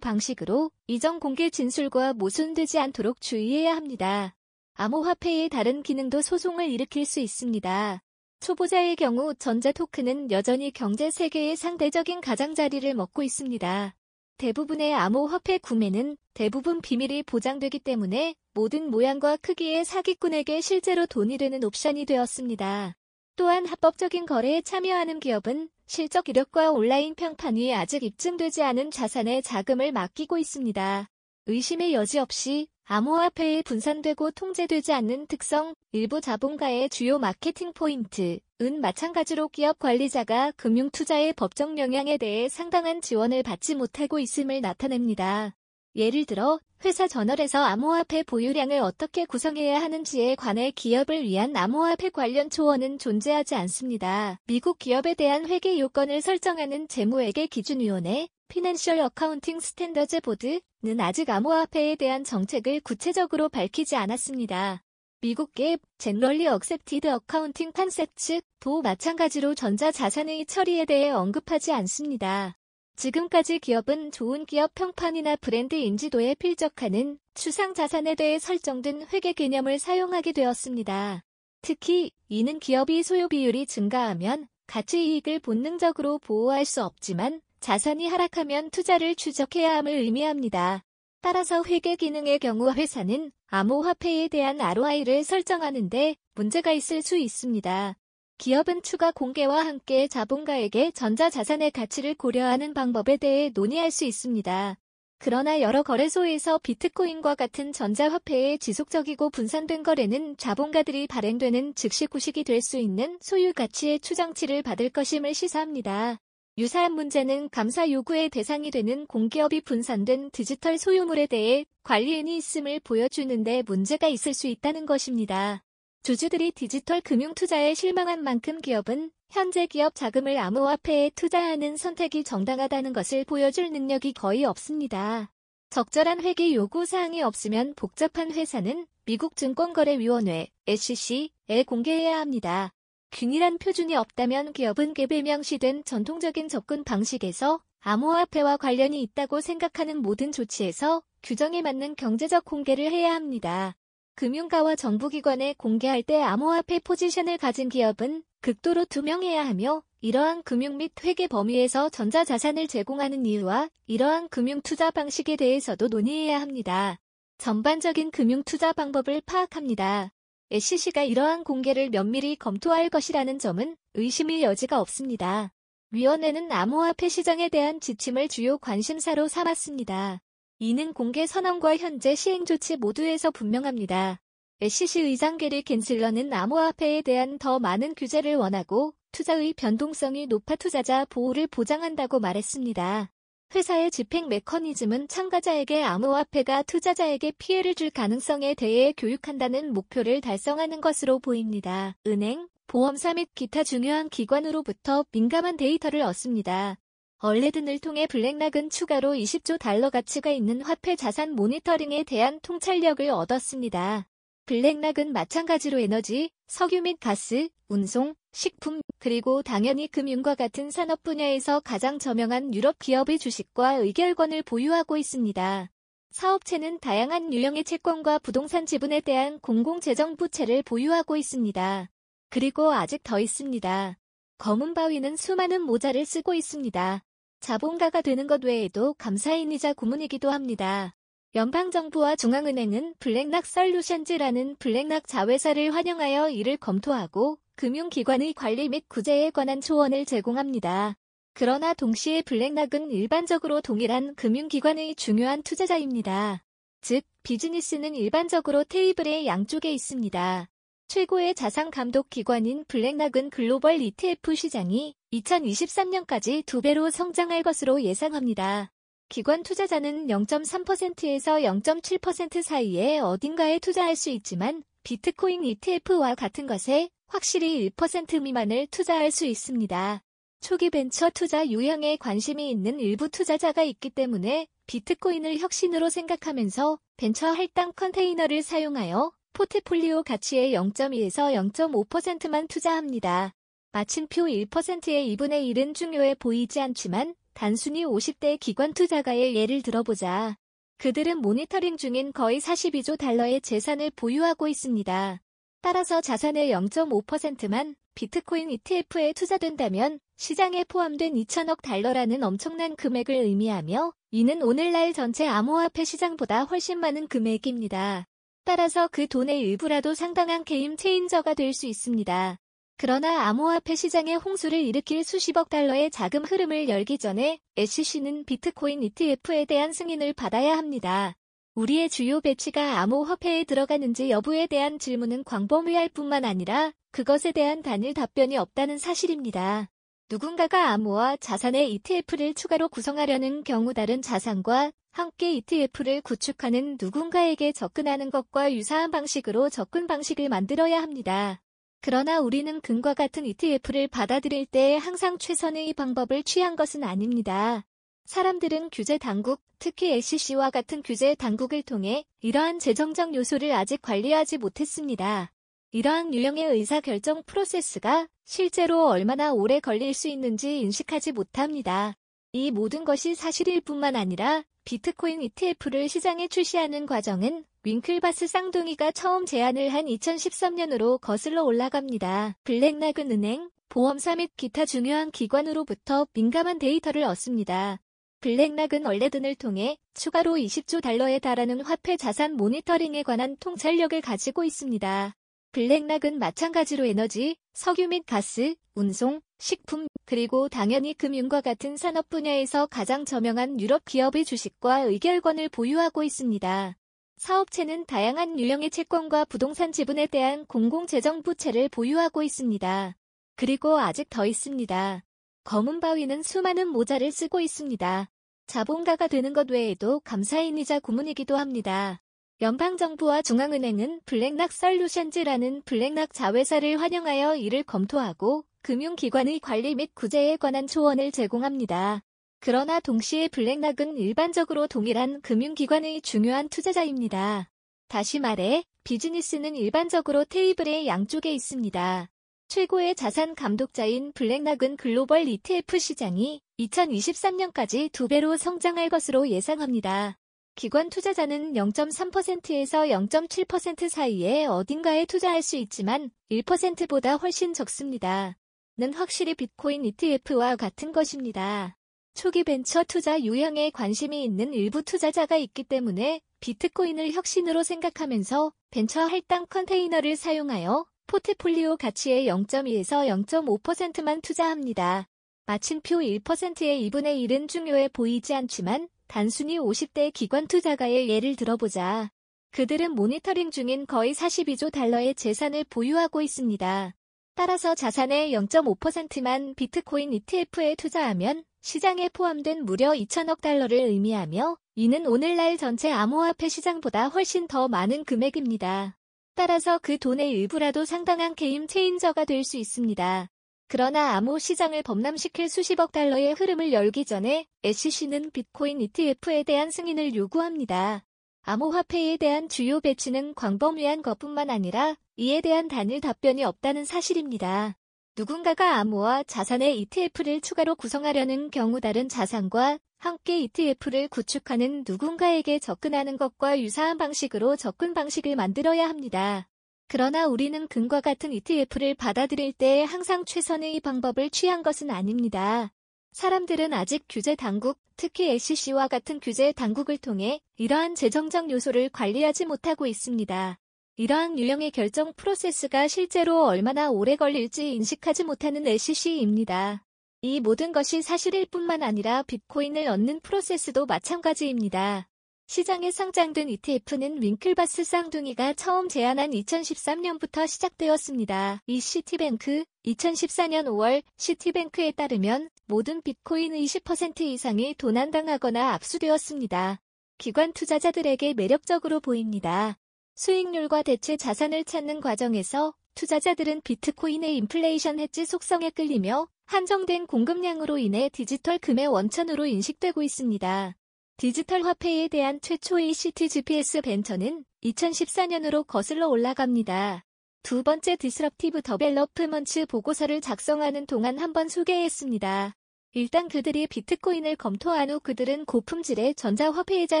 방식으로 0.00 0.70
이전 0.86 1.20
공개 1.20 1.50
진술과 1.50 2.14
모순되지 2.14 2.78
않도록 2.78 3.20
주의해야 3.20 3.76
합니다. 3.76 4.34
암호화폐의 4.74 5.48
다른 5.48 5.82
기능도 5.82 6.22
소송을 6.22 6.68
일으킬 6.68 7.04
수 7.04 7.20
있습니다. 7.20 8.02
초보자의 8.40 8.96
경우 8.96 9.34
전자 9.34 9.72
토큰은 9.72 10.30
여전히 10.30 10.70
경제 10.70 11.10
세계의 11.10 11.56
상대적인 11.56 12.20
가장자리를 12.20 12.92
먹고 12.94 13.22
있습니다. 13.22 13.94
대부분의 14.38 14.92
암호화폐 14.92 15.58
구매는 15.58 16.16
대부분 16.34 16.82
비밀이 16.82 17.22
보장되기 17.22 17.78
때문에 17.78 18.34
모든 18.52 18.90
모양과 18.90 19.38
크기의 19.38 19.84
사기꾼에게 19.86 20.60
실제로 20.60 21.06
돈이 21.06 21.38
되는 21.38 21.64
옵션이 21.64 22.04
되었습니다. 22.04 22.96
또한 23.36 23.66
합법적인 23.66 24.26
거래에 24.26 24.62
참여하는 24.62 25.20
기업은 25.20 25.68
실적 25.86 26.28
이력과 26.28 26.72
온라인 26.72 27.14
평판 27.14 27.56
위에 27.56 27.74
아직 27.74 28.02
입증되지 28.02 28.62
않은 28.62 28.90
자산에 28.90 29.42
자금을 29.42 29.92
맡기고 29.92 30.38
있습니다. 30.38 31.08
의심의 31.46 31.94
여지 31.94 32.18
없이 32.18 32.66
암호화폐에 32.86 33.62
분산되고 33.62 34.30
통제되지 34.32 34.92
않는 34.92 35.26
특성, 35.26 35.74
일부 35.92 36.20
자본가의 36.20 36.88
주요 36.88 37.18
마케팅 37.18 37.72
포인트, 37.72 38.38
은 38.62 38.80
마찬가지로 38.80 39.48
기업 39.48 39.78
관리자가 39.78 40.52
금융 40.56 40.90
투자의 40.90 41.32
법적 41.32 41.78
영향에 41.78 42.16
대해 42.16 42.48
상당한 42.48 43.00
지원을 43.00 43.42
받지 43.42 43.74
못하고 43.74 44.18
있음을 44.18 44.60
나타냅니다. 44.60 45.54
예를 45.94 46.24
들어 46.24 46.58
회사 46.84 47.08
저널에서 47.08 47.64
암호화폐 47.64 48.22
보유량을 48.22 48.78
어떻게 48.80 49.24
구성해야 49.24 49.80
하는지에 49.80 50.34
관해 50.34 50.70
기업을 50.70 51.22
위한 51.22 51.56
암호화폐 51.56 52.10
관련 52.10 52.50
조언은 52.50 52.98
존재하지 52.98 53.54
않습니다. 53.54 54.38
미국 54.46 54.78
기업에 54.78 55.14
대한 55.14 55.46
회계 55.48 55.78
요건을 55.78 56.20
설정하는 56.20 56.86
재무회계 56.86 57.46
기준위원회 57.46 58.28
Financial 58.48 59.00
Accounting 59.00 59.58
Standards 59.58 60.20
Board는 60.20 61.00
아직 61.00 61.30
암호화폐에 61.30 61.96
대한 61.96 62.24
정책을 62.24 62.80
구체적으로 62.80 63.48
밝히지 63.48 63.96
않았습니다. 63.96 64.82
미국계 65.22 65.78
Generally 65.98 66.46
Accepted 66.46 67.08
Accounting 67.08 67.72
Concepts도 67.72 68.82
마찬가지로 68.82 69.54
전자자산의 69.54 70.44
처리에 70.46 70.84
대해 70.84 71.10
언급하지 71.10 71.72
않습니다. 71.72 72.58
지금까지 72.96 73.58
기업은 73.58 74.10
좋은 74.10 74.46
기업 74.46 74.74
평판이나 74.74 75.36
브랜드 75.36 75.74
인지도에 75.74 76.34
필적하는 76.34 77.18
추상 77.34 77.74
자산에 77.74 78.14
대해 78.14 78.38
설정된 78.38 79.06
회계 79.12 79.34
개념을 79.34 79.78
사용하게 79.78 80.32
되었습니다. 80.32 81.22
특히 81.60 82.10
이는 82.28 82.58
기업이 82.58 83.02
소요 83.02 83.28
비율이 83.28 83.66
증가하면 83.66 84.48
가치 84.66 85.04
이익을 85.04 85.40
본능적으로 85.40 86.18
보호할 86.18 86.64
수 86.64 86.82
없지만 86.82 87.40
자산이 87.60 88.08
하락하면 88.08 88.70
투자를 88.70 89.14
추적해야 89.14 89.76
함을 89.76 89.92
의미합니다. 89.92 90.82
따라서 91.20 91.64
회계 91.64 91.96
기능의 91.96 92.38
경우 92.38 92.72
회사는 92.72 93.32
암호화폐에 93.48 94.28
대한 94.28 94.60
ROI를 94.60 95.24
설정하는데 95.24 96.16
문제가 96.34 96.72
있을 96.72 97.02
수 97.02 97.16
있습니다. 97.16 97.96
기업은 98.38 98.82
추가 98.82 99.12
공개와 99.12 99.64
함께 99.64 100.08
자본가에게 100.08 100.90
전자자산의 100.92 101.70
가치를 101.70 102.14
고려하는 102.14 102.74
방법에 102.74 103.16
대해 103.16 103.50
논의할 103.54 103.90
수 103.90 104.04
있습니다. 104.04 104.76
그러나 105.18 105.62
여러 105.62 105.82
거래소에서 105.82 106.58
비트코인과 106.58 107.34
같은 107.34 107.72
전자화폐의 107.72 108.58
지속적이고 108.58 109.30
분산된 109.30 109.82
거래는 109.82 110.36
자본가들이 110.36 111.06
발행되는 111.06 111.74
즉시 111.74 112.06
구식이 112.06 112.44
될 112.44 112.60
수 112.60 112.76
있는 112.76 113.18
소유 113.22 113.54
가치의 113.54 114.00
추정치를 114.00 114.62
받을 114.62 114.90
것임을 114.90 115.32
시사합니다. 115.32 116.18
유사한 116.58 116.92
문제는 116.92 117.48
감사 117.50 117.90
요구의 117.90 118.28
대상이 118.28 118.70
되는 118.70 119.06
공기업이 119.06 119.62
분산된 119.62 120.30
디지털 120.32 120.78
소유물에 120.78 121.26
대해 121.26 121.64
관리인이 121.84 122.36
있음을 122.36 122.80
보여주는데 122.80 123.62
문제가 123.66 124.08
있을 124.08 124.34
수 124.34 124.46
있다는 124.46 124.84
것입니다. 124.84 125.62
주주들이 126.06 126.52
디지털 126.52 127.00
금융 127.00 127.34
투자에 127.34 127.74
실망한 127.74 128.22
만큼 128.22 128.60
기업은 128.60 129.10
현재 129.28 129.66
기업 129.66 129.96
자금을 129.96 130.38
암호화폐에 130.38 131.10
투자하는 131.16 131.76
선택이 131.76 132.22
정당하다는 132.22 132.92
것을 132.92 133.24
보여줄 133.24 133.72
능력이 133.72 134.12
거의 134.12 134.44
없습니다. 134.44 135.32
적절한 135.70 136.20
회계 136.20 136.54
요구 136.54 136.86
사항이 136.86 137.22
없으면 137.22 137.74
복잡한 137.74 138.30
회사는 138.30 138.86
미국 139.04 139.34
증권거래위원회 139.34 140.46
SEC에 140.68 141.64
공개해야 141.66 142.20
합니다. 142.20 142.70
균일한 143.10 143.58
표준이 143.58 143.96
없다면 143.96 144.52
기업은 144.52 144.94
갭에 144.94 145.22
명시된 145.24 145.82
전통적인 145.82 146.48
접근 146.48 146.84
방식에서 146.84 147.58
암호화폐와 147.80 148.58
관련이 148.58 149.02
있다고 149.02 149.40
생각하는 149.40 150.02
모든 150.02 150.30
조치에서 150.30 151.02
규정에 151.24 151.62
맞는 151.62 151.96
경제적 151.96 152.44
공개를 152.44 152.92
해야 152.92 153.12
합니다. 153.12 153.74
금융가와 154.16 154.76
정부기관에 154.76 155.54
공개할 155.58 156.02
때 156.02 156.22
암호화폐 156.22 156.78
포지션을 156.78 157.36
가진 157.36 157.68
기업은 157.68 158.22
극도로 158.40 158.86
투명해야 158.86 159.46
하며 159.46 159.82
이러한 160.00 160.42
금융 160.42 160.78
및 160.78 160.92
회계 161.04 161.26
범위에서 161.26 161.90
전자자산을 161.90 162.66
제공하는 162.66 163.26
이유와 163.26 163.68
이러한 163.86 164.30
금융 164.30 164.62
투자 164.62 164.90
방식에 164.90 165.36
대해서도 165.36 165.88
논의해야 165.88 166.40
합니다. 166.40 166.98
전반적인 167.36 168.10
금융 168.10 168.42
투자 168.42 168.72
방법을 168.72 169.20
파악합니다. 169.26 170.10
SC가 170.50 171.02
이러한 171.02 171.44
공개를 171.44 171.90
면밀히 171.90 172.36
검토할 172.36 172.88
것이라는 172.88 173.38
점은 173.38 173.76
의심의 173.92 174.42
여지가 174.42 174.80
없습니다. 174.80 175.52
위원회는 175.90 176.50
암호화폐 176.50 177.10
시장에 177.10 177.50
대한 177.50 177.80
지침을 177.80 178.28
주요 178.28 178.56
관심사로 178.56 179.28
삼았습니다. 179.28 180.22
이는 180.58 180.94
공개 180.94 181.26
선언과 181.26 181.76
현재 181.76 182.14
시행 182.14 182.46
조치 182.46 182.76
모두에서 182.76 183.30
분명합니다. 183.30 184.20
SCC 184.62 185.02
의장 185.02 185.36
게리 185.36 185.62
캔슬러는 185.62 186.32
암호화폐에 186.32 187.02
대한 187.02 187.38
더 187.38 187.58
많은 187.58 187.94
규제를 187.94 188.36
원하고 188.36 188.94
투자의 189.12 189.52
변동성이 189.52 190.26
높아 190.26 190.56
투자자 190.56 191.04
보호를 191.04 191.46
보장한다고 191.46 192.20
말했습니다. 192.20 193.10
회사의 193.54 193.90
집행 193.90 194.28
메커니즘은 194.28 195.08
참가자에게 195.08 195.82
암호화폐가 195.82 196.62
투자자에게 196.62 197.32
피해를 197.36 197.74
줄 197.74 197.90
가능성에 197.90 198.54
대해 198.54 198.94
교육한다는 198.96 199.74
목표를 199.74 200.22
달성하는 200.22 200.80
것으로 200.80 201.18
보입니다. 201.18 201.98
은행, 202.06 202.48
보험사 202.66 203.12
및 203.12 203.28
기타 203.34 203.62
중요한 203.62 204.08
기관으로부터 204.08 205.04
민감한 205.12 205.58
데이터를 205.58 206.00
얻습니다. 206.00 206.78
얼레든을 207.18 207.78
통해 207.78 208.06
블랙락은 208.06 208.68
추가로 208.68 209.14
20조 209.14 209.58
달러 209.58 209.88
가치가 209.88 210.30
있는 210.30 210.60
화폐 210.60 210.96
자산 210.96 211.32
모니터링에 211.32 212.04
대한 212.04 212.38
통찰력을 212.42 213.08
얻었습니다. 213.08 214.06
블랙락은 214.44 215.12
마찬가지로 215.12 215.80
에너지, 215.80 216.30
석유 216.46 216.82
및 216.82 216.98
가스, 217.00 217.48
운송, 217.68 218.14
식품, 218.32 218.82
그리고 218.98 219.42
당연히 219.42 219.88
금융과 219.88 220.34
같은 220.34 220.70
산업 220.70 221.02
분야에서 221.02 221.60
가장 221.60 221.98
저명한 221.98 222.54
유럽 222.54 222.78
기업의 222.78 223.18
주식과 223.18 223.76
의결권을 223.76 224.42
보유하고 224.42 224.98
있습니다. 224.98 225.70
사업체는 226.10 226.80
다양한 226.80 227.32
유형의 227.32 227.64
채권과 227.64 228.18
부동산 228.18 228.66
지분에 228.66 229.00
대한 229.00 229.40
공공재정 229.40 230.16
부채를 230.16 230.62
보유하고 230.62 231.16
있습니다. 231.16 231.90
그리고 232.28 232.72
아직 232.72 233.02
더 233.02 233.18
있습니다. 233.18 233.98
검은 234.38 234.74
바위는 234.74 235.16
수많은 235.16 235.62
모자를 235.62 236.04
쓰고 236.04 236.34
있습니다. 236.34 237.02
자본가가 237.40 238.02
되는 238.02 238.26
것 238.26 238.44
외에도 238.44 238.94
감사인이자 238.94 239.74
고문이기도 239.74 240.30
합니다. 240.30 240.94
연방정부와 241.34 242.16
중앙은행은 242.16 242.94
블랙락 242.98 243.44
솔루션즈라는 243.44 244.56
블랙락 244.58 245.06
자회사를 245.06 245.74
환영하여 245.74 246.30
이를 246.30 246.56
검토하고 246.56 247.38
금융기관의 247.56 248.32
관리 248.34 248.68
및 248.68 248.84
구제에 248.88 249.30
관한 249.30 249.60
조언을 249.60 250.06
제공합니다. 250.06 250.96
그러나 251.34 251.74
동시에 251.74 252.22
블랙락은 252.22 252.90
일반적으로 252.90 253.60
동일한 253.60 254.14
금융기관의 254.14 254.94
중요한 254.94 255.42
투자자입니다. 255.42 256.42
즉, 256.80 257.04
비즈니스는 257.22 257.94
일반적으로 257.94 258.64
테이블의 258.64 259.26
양쪽에 259.26 259.70
있습니다. 259.72 260.48
최고의 260.88 261.34
자산 261.34 261.70
감독 261.70 262.08
기관인 262.08 262.64
블랙락은 262.68 263.30
글로벌 263.30 263.82
ETF 263.82 264.34
시장이 264.34 264.94
2023년까지 265.20 266.44
두 266.44 266.60
배로 266.60 266.90
성장할 266.90 267.42
것으로 267.42 267.82
예상합니다. 267.82 268.70
기관 269.08 269.42
투자자는 269.42 270.08
0.3%에서 270.08 271.36
0.7% 271.36 272.42
사이에 272.42 272.98
어딘가에 272.98 273.58
투자할 273.60 273.94
수 273.94 274.10
있지만 274.10 274.62
비트코인 274.82 275.44
ETF와 275.44 276.14
같은 276.14 276.46
것에 276.46 276.88
확실히 277.06 277.70
1% 277.70 278.20
미만을 278.20 278.66
투자할 278.68 279.10
수 279.10 279.26
있습니다. 279.26 280.02
초기 280.40 280.70
벤처 280.70 281.08
투자 281.10 281.46
유형에 281.46 281.96
관심이 281.96 282.50
있는 282.50 282.78
일부 282.80 283.08
투자자가 283.08 283.62
있기 283.62 283.90
때문에 283.90 284.46
비트코인을 284.66 285.38
혁신으로 285.38 285.88
생각하면서 285.88 286.78
벤처 286.96 287.28
할당 287.28 287.72
컨테이너를 287.74 288.42
사용하여 288.42 289.12
포트폴리오 289.32 290.02
가치의 290.02 290.52
0.2에서 290.52 291.52
0.5%만 291.52 292.48
투자합니다. 292.48 293.34
마침표 293.76 294.22
1%의 294.22 295.14
2분의 295.14 295.54
1은 295.54 295.74
중요해 295.74 296.14
보이지 296.14 296.62
않지만 296.62 297.14
단순히 297.34 297.84
50대 297.84 298.40
기관 298.40 298.72
투자가의 298.72 299.36
예를 299.36 299.60
들어보자. 299.60 300.38
그들은 300.78 301.18
모니터링 301.18 301.76
중인 301.76 302.14
거의 302.14 302.40
42조 302.40 302.96
달러의 302.96 303.42
재산을 303.42 303.90
보유하고 303.94 304.48
있습니다. 304.48 305.20
따라서 305.60 306.00
자산의 306.00 306.52
0.5%만 306.52 307.76
비트코인 307.94 308.48
ETF에 308.48 309.12
투자된다면 309.12 310.00
시장에 310.16 310.64
포함된 310.64 311.12
2천억 311.12 311.60
달러라는 311.60 312.22
엄청난 312.22 312.76
금액을 312.76 313.14
의미하며 313.14 313.92
이는 314.10 314.42
오늘날 314.42 314.94
전체 314.94 315.26
암호화폐 315.26 315.84
시장보다 315.84 316.44
훨씬 316.44 316.78
많은 316.78 317.08
금액입니다. 317.08 318.06
따라서 318.46 318.88
그 318.90 319.06
돈의 319.06 319.38
일부라도 319.40 319.92
상당한 319.92 320.44
게임 320.44 320.78
체인저가 320.78 321.34
될 321.34 321.52
수 321.52 321.66
있습니다. 321.66 322.38
그러나 322.78 323.28
암호화폐 323.28 323.74
시장에 323.74 324.14
홍수를 324.14 324.58
일으킬 324.60 325.02
수십억 325.02 325.48
달러의 325.48 325.90
자금 325.90 326.24
흐름을 326.24 326.68
열기 326.68 326.98
전에 326.98 327.38
SC는 327.56 328.26
비트코인 328.26 328.82
ETF에 328.82 329.46
대한 329.46 329.72
승인을 329.72 330.12
받아야 330.12 330.58
합니다. 330.58 331.14
우리의 331.54 331.88
주요 331.88 332.20
배치가 332.20 332.80
암호화폐에 332.80 333.44
들어가는지 333.44 334.10
여부에 334.10 334.46
대한 334.46 334.78
질문은 334.78 335.24
광범위할 335.24 335.88
뿐만 335.88 336.26
아니라 336.26 336.72
그것에 336.90 337.32
대한 337.32 337.62
단일 337.62 337.94
답변이 337.94 338.36
없다는 338.36 338.76
사실입니다. 338.76 339.70
누군가가 340.10 340.70
암호화 340.72 341.16
자산의 341.16 341.72
ETF를 341.72 342.34
추가로 342.34 342.68
구성하려는 342.68 343.42
경우 343.42 343.72
다른 343.72 344.02
자산과 344.02 344.70
함께 344.92 345.32
ETF를 345.32 346.02
구축하는 346.02 346.76
누군가에게 346.80 347.52
접근하는 347.52 348.10
것과 348.10 348.52
유사한 348.52 348.90
방식으로 348.90 349.48
접근 349.48 349.86
방식을 349.86 350.28
만들어야 350.28 350.82
합니다. 350.82 351.40
그러나 351.80 352.20
우리는 352.20 352.60
금과 352.60 352.94
같은 352.94 353.26
ETF를 353.26 353.88
받아들일 353.88 354.46
때 354.46 354.76
항상 354.76 355.18
최선의 355.18 355.72
방법을 355.74 356.22
취한 356.22 356.56
것은 356.56 356.82
아닙니다. 356.84 357.64
사람들은 358.06 358.70
규제 358.72 358.98
당국, 358.98 359.40
특히 359.58 359.92
SCC와 359.92 360.50
같은 360.50 360.82
규제 360.82 361.14
당국을 361.14 361.62
통해 361.62 362.04
이러한 362.20 362.58
재정적 362.58 363.14
요소를 363.14 363.52
아직 363.52 363.82
관리하지 363.82 364.38
못했습니다. 364.38 365.32
이러한 365.72 366.14
유형의 366.14 366.44
의사결정 366.44 367.24
프로세스가 367.26 368.08
실제로 368.24 368.88
얼마나 368.88 369.32
오래 369.32 369.60
걸릴 369.60 369.94
수 369.94 370.08
있는지 370.08 370.60
인식하지 370.60 371.12
못합니다. 371.12 371.96
이 372.32 372.50
모든 372.50 372.84
것이 372.84 373.14
사실일 373.14 373.60
뿐만 373.60 373.96
아니라 373.96 374.44
비트코인 374.66 375.22
ETF를 375.22 375.88
시장에 375.88 376.26
출시하는 376.26 376.86
과정은 376.86 377.44
윙클바스 377.62 378.26
쌍둥이가 378.26 378.90
처음 378.90 379.24
제안을 379.24 379.72
한 379.72 379.86
2013년으로 379.86 381.00
거슬러 381.00 381.44
올라갑니다. 381.44 382.36
블랙락은 382.42 383.12
은행, 383.12 383.48
보험사 383.68 384.16
및 384.16 384.32
기타 384.36 384.64
중요한 384.64 385.12
기관으로부터 385.12 386.08
민감한 386.14 386.58
데이터를 386.58 387.04
얻습니다. 387.04 387.80
블랙락은 388.20 388.84
원래든을 388.84 389.36
통해 389.36 389.78
추가로 389.94 390.32
20조 390.32 390.82
달러에 390.82 391.20
달하는 391.20 391.60
화폐 391.60 391.96
자산 391.96 392.34
모니터링에 392.34 393.04
관한 393.04 393.36
통찰력을 393.38 394.00
가지고 394.00 394.42
있습니다. 394.42 395.14
블랙락은 395.52 396.18
마찬가지로 396.18 396.86
에너지, 396.86 397.36
석유 397.54 397.86
및 397.86 398.02
가스, 398.04 398.56
운송, 398.74 399.20
식품, 399.38 399.86
그리고 400.06 400.48
당연히 400.48 400.94
금융과 400.94 401.40
같은 401.40 401.76
산업 401.76 402.08
분야에서 402.08 402.66
가장 402.66 403.04
저명한 403.04 403.60
유럽 403.60 403.84
기업의 403.84 404.24
주식과 404.24 404.80
의결권을 404.80 405.50
보유하고 405.50 406.02
있습니다. 406.02 406.76
사업체는 407.16 407.86
다양한 407.86 408.38
유형의 408.38 408.70
채권과 408.70 409.26
부동산 409.26 409.72
지분에 409.72 410.06
대한 410.06 410.44
공공재정 410.46 411.22
부채를 411.22 411.68
보유하고 411.68 412.22
있습니다. 412.22 412.96
그리고 413.36 413.78
아직 413.78 414.08
더 414.10 414.26
있습니다. 414.26 415.02
검은 415.44 415.80
바위는 415.80 416.22
수많은 416.22 416.68
모자를 416.68 417.12
쓰고 417.12 417.40
있습니다. 417.40 418.10
자본가가 418.46 419.06
되는 419.08 419.32
것 419.32 419.50
외에도 419.50 420.00
감사인이자 420.00 420.80
고문이기도 420.80 421.36
합니다. 421.36 422.00
연방정부와 422.40 423.22
중앙은행은 423.22 424.00
블랙락 424.04 424.52
설루션즈라는 424.52 425.62
블랙락 425.64 426.12
자회사를 426.12 426.80
환영하여 426.80 427.36
이를 427.36 427.62
검토하고 427.62 428.44
금융기관의 428.66 429.38
관리 429.38 429.76
및 429.76 429.94
구제에 429.94 430.36
관한 430.36 430.66
조언을 430.66 431.12
제공합니다. 431.12 432.02
그러나 432.40 432.80
동시에 432.80 433.28
블랙락은 433.28 433.96
일반적으로 433.96 434.66
동일한 434.66 435.20
금융기관의 435.20 436.00
중요한 436.00 436.48
투자자입니다. 436.48 437.48
다시 437.86 438.18
말해, 438.18 438.64
비즈니스는 438.82 439.54
일반적으로 439.54 440.24
테이블의 440.24 440.88
양쪽에 440.88 441.32
있습니다. 441.32 442.08
최고의 442.48 442.96
자산 442.96 443.36
감독자인 443.36 444.10
블랙락은 444.14 444.78
글로벌 444.78 445.28
ETF 445.28 445.78
시장이 445.78 446.40
2023년까지 446.58 447.92
두 447.92 448.08
배로 448.08 448.36
성장할 448.36 448.88
것으로 448.88 449.28
예상합니다. 449.28 450.18
기관 450.56 450.90
투자자는 450.90 451.52
0.3%에서 451.52 452.80
0.7% 452.80 453.88
사이에 453.88 454.46
어딘가에 454.46 455.04
투자할 455.04 455.42
수 455.42 455.54
있지만 455.54 456.10
1%보다 456.32 457.14
훨씬 457.14 457.54
적습니다. 457.54 458.36
는 458.78 458.92
확실히 458.92 459.34
비트코인 459.34 459.86
ETF와 459.86 460.56
같은 460.56 460.92
것입니다. 460.92 461.78
초기 462.12 462.44
벤처 462.44 462.84
투자 462.84 463.18
유형에 463.18 463.70
관심이 463.70 464.22
있는 464.22 464.52
일부 464.52 464.82
투자자가 464.82 465.38
있기 465.38 465.64
때문에 465.64 466.20
비트코인을 466.40 467.12
혁신으로 467.12 467.62
생각하면서 467.62 468.52
벤처 468.70 469.00
할당 469.00 469.46
컨테이너를 469.48 470.16
사용하여 470.16 470.84
포트폴리오 471.06 471.78
가치의 471.78 472.26
0.2에서 472.26 473.24
0.5%만 473.24 474.20
투자합니다. 474.20 475.08
마침표 475.46 476.00
1%의 476.00 476.90
2분의 476.90 477.26
1은 477.26 477.48
중요해 477.48 477.88
보이지 477.88 478.34
않지만 478.34 478.88
단순히 479.06 479.58
50대 479.58 480.12
기관 480.12 480.46
투자가의 480.46 481.08
예를 481.08 481.36
들어보자. 481.36 482.10
그들은 482.50 482.92
모니터링 482.92 483.50
중인 483.50 483.86
거의 483.86 484.12
42조 484.12 484.70
달러의 484.70 485.14
재산을 485.14 485.64
보유하고 485.64 486.20
있습니다. 486.20 486.94
따라서 487.36 487.74
자산의 487.74 488.32
0.5%만 488.32 489.54
비트코인 489.54 490.14
ETF에 490.14 490.74
투자하면 490.74 491.44
시장에 491.60 492.08
포함된 492.08 492.64
무려 492.64 492.92
2천억 492.92 493.42
달러를 493.42 493.76
의미하며 493.76 494.56
이는 494.74 495.06
오늘날 495.06 495.58
전체 495.58 495.92
암호화폐 495.92 496.48
시장보다 496.48 497.08
훨씬 497.08 497.46
더 497.46 497.68
많은 497.68 498.04
금액입니다. 498.04 498.96
따라서 499.34 499.78
그 499.82 499.98
돈의 499.98 500.30
일부라도 500.30 500.86
상당한 500.86 501.34
게임 501.34 501.66
체인저가 501.66 502.24
될 502.24 502.42
수 502.42 502.56
있습니다. 502.56 503.28
그러나 503.68 504.14
암호 504.16 504.38
시장을 504.38 504.82
범람시킬 504.82 505.50
수십억 505.50 505.92
달러의 505.92 506.32
흐름을 506.32 506.72
열기 506.72 507.04
전에 507.04 507.46
SCC는 507.64 508.30
비트코인 508.30 508.80
ETF에 508.80 509.42
대한 509.42 509.70
승인을 509.70 510.14
요구합니다. 510.14 511.04
암호화폐에 511.48 512.16
대한 512.16 512.48
주요 512.48 512.80
배치는 512.80 513.34
광범위한 513.34 514.02
것뿐만 514.02 514.50
아니라 514.50 514.96
이에 515.16 515.40
대한 515.40 515.68
단일 515.68 516.00
답변이 516.00 516.42
없다는 516.42 516.84
사실입니다. 516.84 517.76
누군가가 518.16 518.78
암호화 518.80 519.22
자산의 519.22 519.78
ETF를 519.82 520.40
추가로 520.40 520.74
구성하려는 520.74 521.52
경우 521.52 521.80
다른 521.80 522.08
자산과 522.08 522.80
함께 522.98 523.42
ETF를 523.42 524.08
구축하는 524.08 524.82
누군가에게 524.88 525.60
접근하는 525.60 526.16
것과 526.16 526.58
유사한 526.58 526.98
방식으로 526.98 527.54
접근 527.54 527.94
방식을 527.94 528.34
만들어야 528.34 528.88
합니다. 528.88 529.46
그러나 529.86 530.26
우리는 530.26 530.66
금과 530.66 531.00
같은 531.00 531.32
ETF를 531.32 531.94
받아들일 531.94 532.54
때 532.54 532.82
항상 532.82 533.24
최선의 533.24 533.78
방법을 533.78 534.30
취한 534.30 534.64
것은 534.64 534.90
아닙니다. 534.90 535.70
사람들은 536.16 536.72
아직 536.72 537.04
규제 537.10 537.34
당국, 537.34 537.78
특히 537.98 538.30
SCC와 538.30 538.88
같은 538.88 539.20
규제 539.20 539.52
당국을 539.52 539.98
통해 539.98 540.40
이러한 540.56 540.94
재정적 540.94 541.50
요소를 541.50 541.90
관리하지 541.90 542.46
못하고 542.46 542.86
있습니다. 542.86 543.58
이러한 543.96 544.38
유형의 544.38 544.70
결정 544.70 545.12
프로세스가 545.12 545.88
실제로 545.88 546.46
얼마나 546.46 546.88
오래 546.88 547.16
걸릴지 547.16 547.74
인식하지 547.74 548.24
못하는 548.24 548.66
SCC입니다. 548.66 549.84
이 550.22 550.40
모든 550.40 550.72
것이 550.72 551.02
사실일 551.02 551.44
뿐만 551.50 551.82
아니라 551.82 552.22
비트코인을 552.22 552.88
얻는 552.88 553.20
프로세스도 553.20 553.84
마찬가지입니다. 553.84 555.10
시장에 555.48 555.92
상장된 555.92 556.48
ETF는 556.48 557.22
윙클보스 557.22 557.84
쌍둥이가 557.84 558.54
처음 558.54 558.88
제안한 558.88 559.30
2013년부터 559.30 560.46
시작되었습니다. 560.48 561.62
이 561.68 561.80
시티뱅크, 561.80 562.64
2014년 562.84 563.66
5월 563.66 564.02
시티뱅크에 564.16 564.90
따르면 564.90 565.48
모든 565.66 566.02
비트코인의 566.02 566.64
20% 566.64 567.20
이상이 567.20 567.74
도난당하거나 567.78 568.72
압수되었습니다. 568.74 569.80
기관 570.18 570.52
투자자들에게 570.52 571.34
매력적으로 571.34 572.00
보입니다. 572.00 572.76
수익률과 573.14 573.84
대체 573.84 574.16
자산을 574.16 574.64
찾는 574.64 575.00
과정에서 575.00 575.74
투자자들은 575.94 576.62
비트코인의 576.62 577.36
인플레이션 577.36 578.00
헤지 578.00 578.26
속성에 578.26 578.70
끌리며 578.70 579.28
한정된 579.44 580.08
공급량으로 580.08 580.78
인해 580.78 581.08
디지털 581.08 581.58
금의 581.60 581.86
원천으로 581.86 582.46
인식되고 582.46 583.04
있습니다. 583.04 583.76
디지털 584.18 584.62
화폐에 584.62 585.08
대한 585.08 585.42
최초의 585.42 585.92
Citi 585.92 586.42
GPS 586.42 586.80
벤처는 586.80 587.44
2014년으로 587.62 588.66
거슬러 588.66 589.08
올라갑니다. 589.08 590.06
두 590.42 590.62
번째 590.62 590.96
Disruptive 590.96 591.60
Developments 591.60 592.64
보고서를 592.64 593.20
작성하는 593.20 593.84
동안 593.84 594.18
한번 594.18 594.48
소개했습니다. 594.48 595.54
일단 595.92 596.28
그들이 596.28 596.66
비트코인을 596.66 597.36
검토한 597.36 597.90
후 597.90 598.00
그들은 598.00 598.46
고품질의 598.46 599.16
전자화폐이자 599.16 600.00